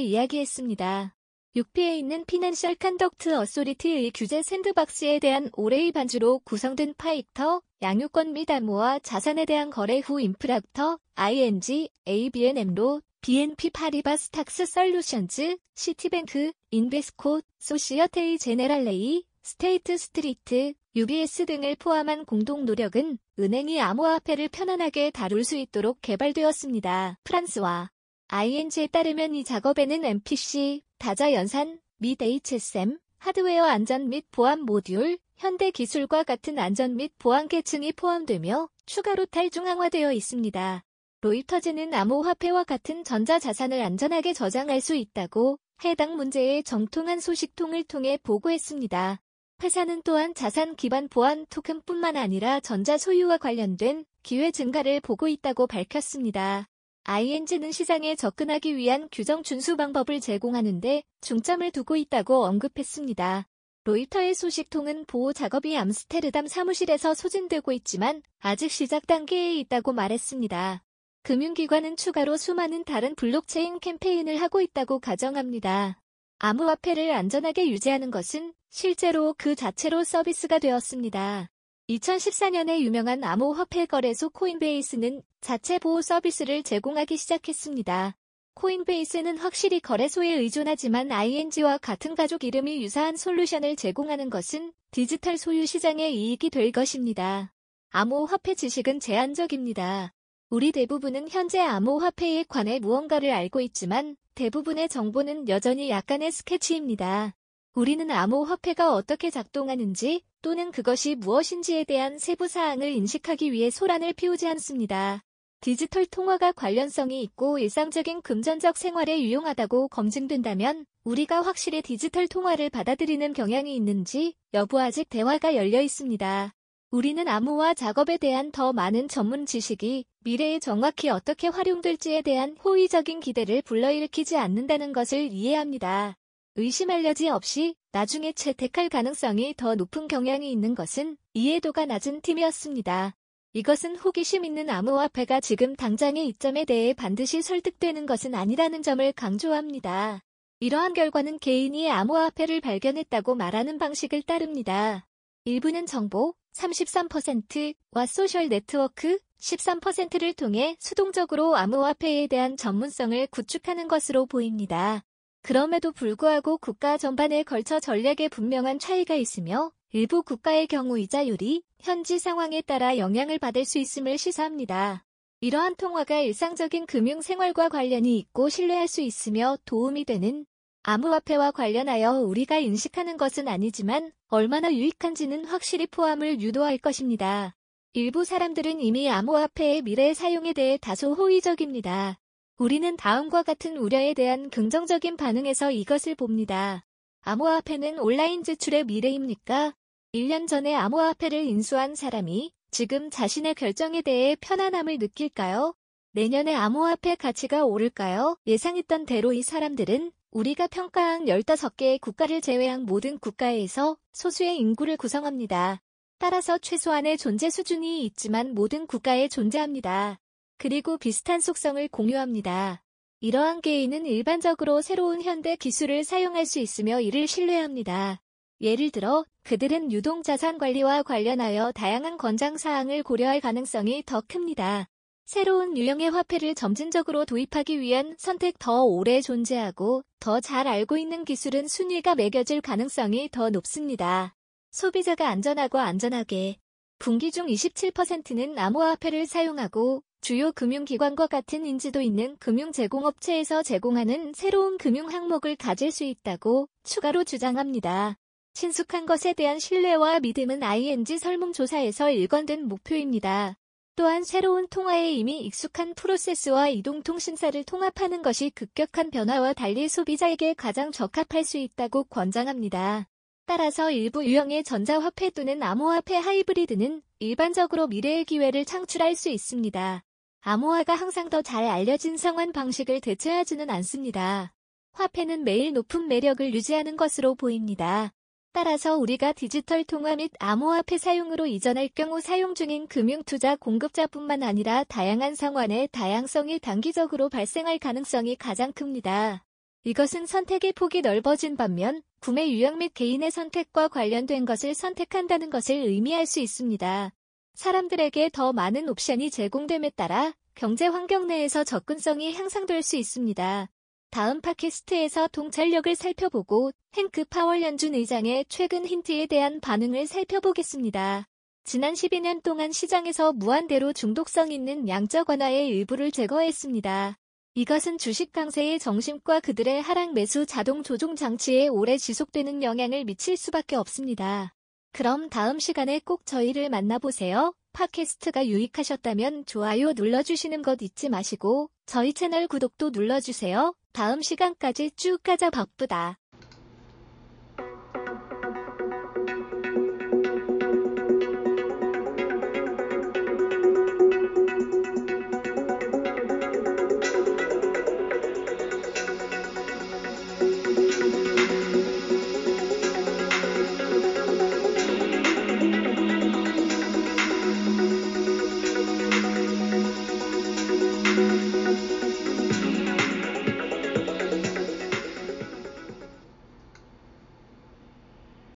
이야기했습니다. 0.00 1.16
6피에 1.56 1.98
있는 1.98 2.24
피낸셜 2.26 2.74
컨덕트 2.76 3.34
어소리티의 3.34 4.12
규제 4.14 4.42
샌드박스에 4.42 5.18
대한 5.18 5.48
올해의 5.54 5.90
반주로 5.90 6.40
구성된 6.40 6.94
파이터, 6.96 7.62
양육권 7.82 8.34
및 8.34 8.50
암호화 8.50 9.00
자산에 9.00 9.46
대한 9.46 9.70
거래 9.70 10.00
후 10.00 10.20
인프락터, 10.20 10.98
ING, 11.14 11.88
ABNM로 12.06 13.00
BNP 13.22 13.70
파리바 13.70 14.16
스 14.16 14.30
탁스 14.30 14.66
솔루션즈, 14.66 15.56
시티뱅크, 15.74 16.52
인베스코, 16.70 17.40
소시어테이 17.58 18.38
제네랄레이, 18.38 19.24
스테이트 19.42 19.96
스트리트, 19.96 20.74
UBS 20.94 21.46
등을 21.46 21.76
포함한 21.76 22.24
공동 22.24 22.64
노력은 22.64 23.18
은행이 23.40 23.80
암호화폐를 23.80 24.50
편안하게 24.50 25.12
다룰 25.12 25.44
수 25.44 25.56
있도록 25.56 26.02
개발되었습니다. 26.02 27.16
프랑스와 27.24 27.90
ING에 28.28 28.86
따르면 28.88 29.34
이 29.34 29.44
작업에는 29.44 30.04
MPC, 30.04 30.82
다자 30.98 31.32
연산, 31.32 31.80
및 31.96 32.20
HSM, 32.20 32.98
하드웨어 33.16 33.64
안전 33.64 34.10
및 34.10 34.26
보안 34.30 34.60
모듈, 34.60 35.18
현대 35.38 35.70
기술과 35.70 36.24
같은 36.24 36.58
안전 36.58 36.96
및 36.96 37.12
보안 37.18 37.48
계층이 37.48 37.92
포함되며 37.92 38.68
추가로 38.84 39.24
탈중앙화되어 39.24 40.12
있습니다. 40.12 40.84
로이터즈는 41.22 41.94
암호화폐와 41.94 42.64
같은 42.64 43.04
전자자산을 43.04 43.80
안전하게 43.80 44.34
저장할 44.34 44.82
수 44.82 44.94
있다고 44.94 45.58
해당 45.82 46.14
문제의 46.16 46.62
정통한 46.62 47.20
소식통을 47.20 47.84
통해 47.84 48.18
보고했습니다. 48.22 49.22
회사는 49.62 50.02
또한 50.02 50.34
자산 50.34 50.74
기반 50.74 51.08
보안 51.08 51.44
토큰뿐만 51.50 52.16
아니라 52.16 52.60
전자 52.60 52.96
소유와 52.96 53.38
관련된 53.38 54.04
기회 54.22 54.50
증가를 54.50 55.00
보고 55.00 55.28
있다고 55.28 55.66
밝혔습니다. 55.66 56.66
ING는 57.04 57.72
시장에 57.72 58.14
접근하기 58.14 58.76
위한 58.76 59.08
규정 59.12 59.42
준수 59.42 59.76
방법을 59.76 60.20
제공하는데 60.20 61.02
중점을 61.20 61.70
두고 61.72 61.96
있다고 61.96 62.44
언급했습니다. 62.44 63.46
로이터의 63.84 64.34
소식통은 64.34 65.04
보호 65.06 65.32
작업이 65.32 65.76
암스테르담 65.76 66.46
사무실에서 66.46 67.14
소진되고 67.14 67.72
있지만 67.72 68.22
아직 68.38 68.70
시작 68.70 69.06
단계에 69.06 69.56
있다고 69.56 69.92
말했습니다. 69.92 70.82
금융기관은 71.22 71.96
추가로 71.96 72.36
수많은 72.36 72.84
다른 72.84 73.14
블록체인 73.14 73.80
캠페인을 73.80 74.40
하고 74.40 74.60
있다고 74.60 75.00
가정합니다. 75.00 76.00
암호화폐를 76.42 77.12
안전하게 77.12 77.68
유지하는 77.68 78.10
것은 78.10 78.54
실제로 78.70 79.34
그 79.36 79.54
자체로 79.54 80.04
서비스가 80.04 80.58
되었습니다. 80.58 81.50
2014년에 81.90 82.80
유명한 82.80 83.22
암호화폐 83.22 83.84
거래소 83.84 84.30
Coinbase는 84.30 85.22
자체 85.42 85.78
보호 85.78 86.00
서비스를 86.00 86.62
제공하기 86.62 87.18
시작했습니다. 87.18 88.16
코인베이스는 88.54 89.36
확실히 89.36 89.80
거래소에 89.80 90.32
의존하지만 90.32 91.12
ING와 91.12 91.76
같은 91.76 92.14
가족 92.14 92.42
이름이 92.42 92.82
유사한 92.82 93.18
솔루션을 93.18 93.76
제공하는 93.76 94.30
것은 94.30 94.72
디지털 94.92 95.36
소유 95.36 95.66
시장의 95.66 96.16
이익이 96.16 96.48
될 96.48 96.72
것입니다. 96.72 97.52
암호화폐 97.90 98.54
지식은 98.54 99.00
제한적입니다. 99.00 100.14
우리 100.52 100.72
대부분은 100.72 101.28
현재 101.28 101.60
암호화폐에 101.60 102.42
관해 102.48 102.80
무언가를 102.80 103.30
알고 103.30 103.60
있지만 103.60 104.16
대부분의 104.34 104.88
정보는 104.88 105.48
여전히 105.48 105.90
약간의 105.90 106.32
스케치입니다. 106.32 107.36
우리는 107.72 108.10
암호화폐가 108.10 108.92
어떻게 108.92 109.30
작동하는지 109.30 110.24
또는 110.42 110.72
그것이 110.72 111.14
무엇인지에 111.14 111.84
대한 111.84 112.18
세부 112.18 112.48
사항을 112.48 112.90
인식하기 112.90 113.52
위해 113.52 113.70
소란을 113.70 114.12
피우지 114.14 114.48
않습니다. 114.48 115.22
디지털 115.60 116.04
통화가 116.04 116.50
관련성이 116.50 117.22
있고 117.22 117.60
일상적인 117.60 118.22
금전적 118.22 118.76
생활에 118.76 119.22
유용하다고 119.22 119.86
검증된다면 119.86 120.84
우리가 121.04 121.42
확실히 121.42 121.80
디지털 121.80 122.26
통화를 122.26 122.70
받아들이는 122.70 123.34
경향이 123.34 123.76
있는지 123.76 124.34
여부 124.52 124.80
아직 124.80 125.08
대화가 125.10 125.54
열려 125.54 125.80
있습니다. 125.80 126.52
우리는 126.92 127.28
암호화 127.28 127.74
작업에 127.74 128.18
대한 128.18 128.50
더 128.50 128.72
많은 128.72 129.06
전문 129.06 129.46
지식이 129.46 130.06
미래에 130.24 130.58
정확히 130.58 131.08
어떻게 131.08 131.46
활용될지에 131.46 132.22
대한 132.22 132.56
호의적인 132.64 133.20
기대를 133.20 133.62
불러일으키지 133.62 134.36
않는다는 134.36 134.92
것을 134.92 135.30
이해합니다. 135.30 136.16
의심할 136.56 137.04
여지 137.04 137.28
없이 137.28 137.76
나중에 137.92 138.32
채택할 138.32 138.88
가능성이 138.88 139.54
더 139.56 139.76
높은 139.76 140.08
경향이 140.08 140.50
있는 140.50 140.74
것은 140.74 141.16
이해도가 141.32 141.86
낮은 141.86 142.22
팀이었습니다. 142.22 143.14
이것은 143.52 143.94
호기심 143.94 144.44
있는 144.44 144.68
암호화폐가 144.68 145.40
지금 145.40 145.76
당장의 145.76 146.26
이점에 146.26 146.64
대해 146.64 146.92
반드시 146.92 147.40
설득되는 147.40 148.04
것은 148.04 148.34
아니라는 148.34 148.82
점을 148.82 149.12
강조합니다. 149.12 150.22
이러한 150.58 150.94
결과는 150.94 151.38
개인이 151.38 151.88
암호화폐를 151.88 152.60
발견했다고 152.60 153.36
말하는 153.36 153.78
방식을 153.78 154.22
따릅니다. 154.22 155.06
일부는 155.44 155.86
정보 155.86 156.34
33%와 156.54 158.06
소셜 158.06 158.48
네트워크 158.48 159.18
13%를 159.40 160.34
통해 160.34 160.76
수동적으로 160.78 161.56
암호화폐에 161.56 162.26
대한 162.26 162.56
전문성을 162.56 163.26
구축하는 163.28 163.88
것으로 163.88 164.26
보입니다. 164.26 165.02
그럼에도 165.42 165.92
불구하고 165.92 166.58
국가 166.58 166.98
전반에 166.98 167.42
걸쳐 167.42 167.80
전략에 167.80 168.28
분명한 168.28 168.78
차이가 168.78 169.14
있으며 169.14 169.72
일부 169.92 170.22
국가의 170.22 170.66
경우 170.66 170.98
이자율이 170.98 171.62
현지 171.80 172.18
상황에 172.18 172.60
따라 172.60 172.98
영향을 172.98 173.38
받을 173.38 173.64
수 173.64 173.78
있음을 173.78 174.18
시사합니다. 174.18 175.06
이러한 175.40 175.76
통화가 175.76 176.20
일상적인 176.20 176.84
금융 176.84 177.22
생활과 177.22 177.70
관련이 177.70 178.18
있고 178.18 178.50
신뢰할 178.50 178.86
수 178.86 179.00
있으며 179.00 179.56
도움이 179.64 180.04
되는 180.04 180.44
암호화폐와 180.82 181.50
관련하여 181.50 182.20
우리가 182.20 182.56
인식하는 182.56 183.18
것은 183.18 183.48
아니지만 183.48 184.12
얼마나 184.28 184.72
유익한지는 184.72 185.44
확실히 185.44 185.86
포함을 185.86 186.40
유도할 186.40 186.78
것입니다. 186.78 187.54
일부 187.92 188.24
사람들은 188.24 188.80
이미 188.80 189.10
암호화폐의 189.10 189.82
미래 189.82 190.14
사용에 190.14 190.54
대해 190.54 190.78
다소 190.78 191.12
호의적입니다. 191.12 192.18
우리는 192.56 192.96
다음과 192.96 193.42
같은 193.42 193.76
우려에 193.76 194.14
대한 194.14 194.48
긍정적인 194.48 195.16
반응에서 195.16 195.70
이것을 195.70 196.14
봅니다. 196.14 196.86
암호화폐는 197.22 197.98
온라인 197.98 198.42
지출의 198.42 198.84
미래입니까? 198.84 199.74
1년 200.14 200.48
전에 200.48 200.74
암호화폐를 200.74 201.44
인수한 201.44 201.94
사람이 201.94 202.52
지금 202.70 203.10
자신의 203.10 203.54
결정에 203.54 204.00
대해 204.00 204.34
편안함을 204.40 204.98
느낄까요? 204.98 205.74
내년에 206.12 206.54
암호화폐 206.54 207.16
가치가 207.16 207.64
오를까요? 207.64 208.38
예상했던 208.46 209.04
대로 209.04 209.32
이 209.34 209.42
사람들은 209.42 210.12
우리가 210.32 210.68
평가한 210.68 211.24
15개의 211.24 212.00
국가를 212.00 212.40
제외한 212.40 212.84
모든 212.84 213.18
국가에서 213.18 213.96
소수의 214.12 214.58
인구를 214.58 214.96
구성합니다. 214.96 215.80
따라서 216.18 216.56
최소한의 216.58 217.18
존재 217.18 217.50
수준이 217.50 218.04
있지만 218.04 218.54
모든 218.54 218.86
국가에 218.86 219.26
존재합니다. 219.26 220.20
그리고 220.56 220.98
비슷한 220.98 221.40
속성을 221.40 221.88
공유합니다. 221.88 222.82
이러한 223.20 223.60
개인은 223.60 224.06
일반적으로 224.06 224.82
새로운 224.82 225.20
현대 225.20 225.56
기술을 225.56 226.04
사용할 226.04 226.46
수 226.46 226.60
있으며 226.60 227.00
이를 227.00 227.26
신뢰합니다. 227.26 228.20
예를 228.60 228.90
들어 228.90 229.24
그들은 229.42 229.90
유동자산 229.90 230.58
관리와 230.58 231.02
관련하여 231.02 231.72
다양한 231.72 232.18
권장 232.18 232.56
사항을 232.56 233.02
고려할 233.02 233.40
가능성이 233.40 234.02
더 234.06 234.20
큽니다. 234.20 234.89
새로운 235.32 235.76
유형의 235.76 236.10
화폐를 236.10 236.56
점진적으로 236.56 237.24
도입하기 237.24 237.78
위한 237.78 238.16
선택 238.18 238.58
더 238.58 238.82
오래 238.82 239.20
존재하고 239.20 240.02
더 240.18 240.40
잘 240.40 240.66
알고 240.66 240.96
있는 240.96 241.24
기술은 241.24 241.68
순위가 241.68 242.16
매겨질 242.16 242.60
가능성이 242.60 243.28
더 243.30 243.48
높습니다. 243.48 244.34
소비자가 244.72 245.28
안전하고 245.28 245.78
안전하게 245.78 246.56
분기 246.98 247.30
중 247.30 247.46
27%는 247.46 248.58
암호화폐를 248.58 249.24
사용하고 249.26 250.02
주요 250.20 250.50
금융기관과 250.50 251.28
같은 251.28 251.64
인지도 251.64 252.00
있는 252.00 252.36
금융제공업체에서 252.40 253.62
제공하는 253.62 254.32
새로운 254.34 254.78
금융 254.78 255.08
항목을 255.08 255.54
가질 255.54 255.92
수 255.92 256.02
있다고 256.02 256.66
추가로 256.82 257.22
주장합니다. 257.22 258.16
친숙한 258.54 259.06
것에 259.06 259.34
대한 259.34 259.60
신뢰와 259.60 260.18
믿음은 260.18 260.64
ING 260.64 261.18
설문조사에서 261.18 262.10
일관된 262.10 262.66
목표입니다. 262.66 263.59
또한 263.96 264.24
새로운 264.24 264.66
통화에 264.68 265.12
이미 265.12 265.40
익숙한 265.40 265.94
프로세스와 265.94 266.68
이동통신사를 266.68 267.62
통합하는 267.64 268.22
것이 268.22 268.50
급격한 268.50 269.10
변화와 269.10 269.52
달리 269.52 269.88
소비자에게 269.88 270.54
가장 270.54 270.90
적합할 270.92 271.44
수 271.44 271.58
있다고 271.58 272.04
권장합니다. 272.04 273.08
따라서 273.46 273.90
일부 273.90 274.24
유형의 274.24 274.64
전자화폐 274.64 275.30
또는 275.30 275.62
암호화폐 275.62 276.14
하이브리드는 276.14 277.02
일반적으로 277.18 277.88
미래의 277.88 278.24
기회를 278.24 278.64
창출할 278.64 279.16
수 279.16 279.28
있습니다. 279.28 280.04
암호화가 280.42 280.94
항상 280.94 281.28
더 281.28 281.42
잘 281.42 281.64
알려진 281.64 282.16
상환 282.16 282.52
방식을 282.52 283.00
대체하지는 283.00 283.68
않습니다. 283.68 284.54
화폐는 284.92 285.44
매일 285.44 285.72
높은 285.72 286.08
매력을 286.08 286.54
유지하는 286.54 286.96
것으로 286.96 287.34
보입니다. 287.34 288.12
따라서 288.52 288.96
우리가 288.96 289.32
디지털 289.32 289.84
통화 289.84 290.16
및 290.16 290.32
암호화폐 290.40 290.98
사용으로 290.98 291.46
이전할 291.46 291.88
경우 291.94 292.20
사용 292.20 292.54
중인 292.54 292.88
금융투자 292.88 293.54
공급자뿐만 293.56 294.42
아니라 294.42 294.82
다양한 294.84 295.36
상환의 295.36 295.88
다양성이 295.92 296.58
단기적으로 296.58 297.28
발생할 297.28 297.78
가능성이 297.78 298.34
가장 298.34 298.72
큽니다. 298.72 299.44
이것은 299.84 300.26
선택의 300.26 300.72
폭이 300.72 301.00
넓어진 301.00 301.56
반면 301.56 302.02
구매 302.20 302.50
유형 302.50 302.78
및 302.78 302.92
개인의 302.92 303.30
선택과 303.30 303.88
관련된 303.88 304.44
것을 304.44 304.74
선택한다는 304.74 305.48
것을 305.48 305.76
의미할 305.76 306.26
수 306.26 306.40
있습니다. 306.40 307.12
사람들에게 307.54 308.30
더 308.32 308.52
많은 308.52 308.88
옵션이 308.88 309.30
제공됨에 309.30 309.90
따라 309.90 310.34
경제 310.54 310.86
환경 310.86 311.28
내에서 311.28 311.62
접근성이 311.62 312.34
향상될 312.34 312.82
수 312.82 312.96
있습니다. 312.96 313.70
다음 314.10 314.40
팟캐스트에서 314.40 315.28
통찰력을 315.28 315.94
살펴보고 315.94 316.72
행크 316.94 317.26
파월 317.26 317.62
연준 317.62 317.94
의장의 317.94 318.46
최근 318.48 318.84
힌트에 318.84 319.26
대한 319.26 319.60
반응을 319.60 320.08
살펴보겠습니다. 320.08 321.28
지난 321.62 321.94
12년 321.94 322.42
동안 322.42 322.72
시장에서 322.72 323.32
무한대로 323.32 323.92
중독성 323.92 324.50
있는 324.50 324.88
양적 324.88 325.30
완화의 325.30 325.68
일부를 325.68 326.10
제거했습니다. 326.10 327.18
이것은 327.54 327.98
주식 327.98 328.32
강세의 328.32 328.80
정심과 328.80 329.38
그들의 329.40 329.80
하락 329.80 330.12
매수 330.12 330.44
자동 330.44 330.82
조종 330.82 331.14
장치에 331.14 331.68
오래 331.68 331.96
지속되는 331.96 332.64
영향을 332.64 333.04
미칠 333.04 333.36
수밖에 333.36 333.76
없습니다. 333.76 334.52
그럼 334.90 335.30
다음 335.30 335.60
시간에 335.60 336.00
꼭 336.00 336.26
저희를 336.26 336.68
만나보세요. 336.68 337.54
팟캐스트가 337.72 338.46
유익하셨다면 338.46 339.46
좋아요 339.46 339.92
눌러주시는 339.92 340.62
것 340.62 340.80
잊지 340.82 341.08
마시고 341.08 341.70
저희 341.86 342.12
채널 342.12 342.46
구독도 342.46 342.90
눌러주세요. 342.90 343.74
다음 343.92 344.22
시간까지 344.22 344.92
쭉 344.92 345.20
가자 345.22 345.50
바쁘다. 345.50 346.19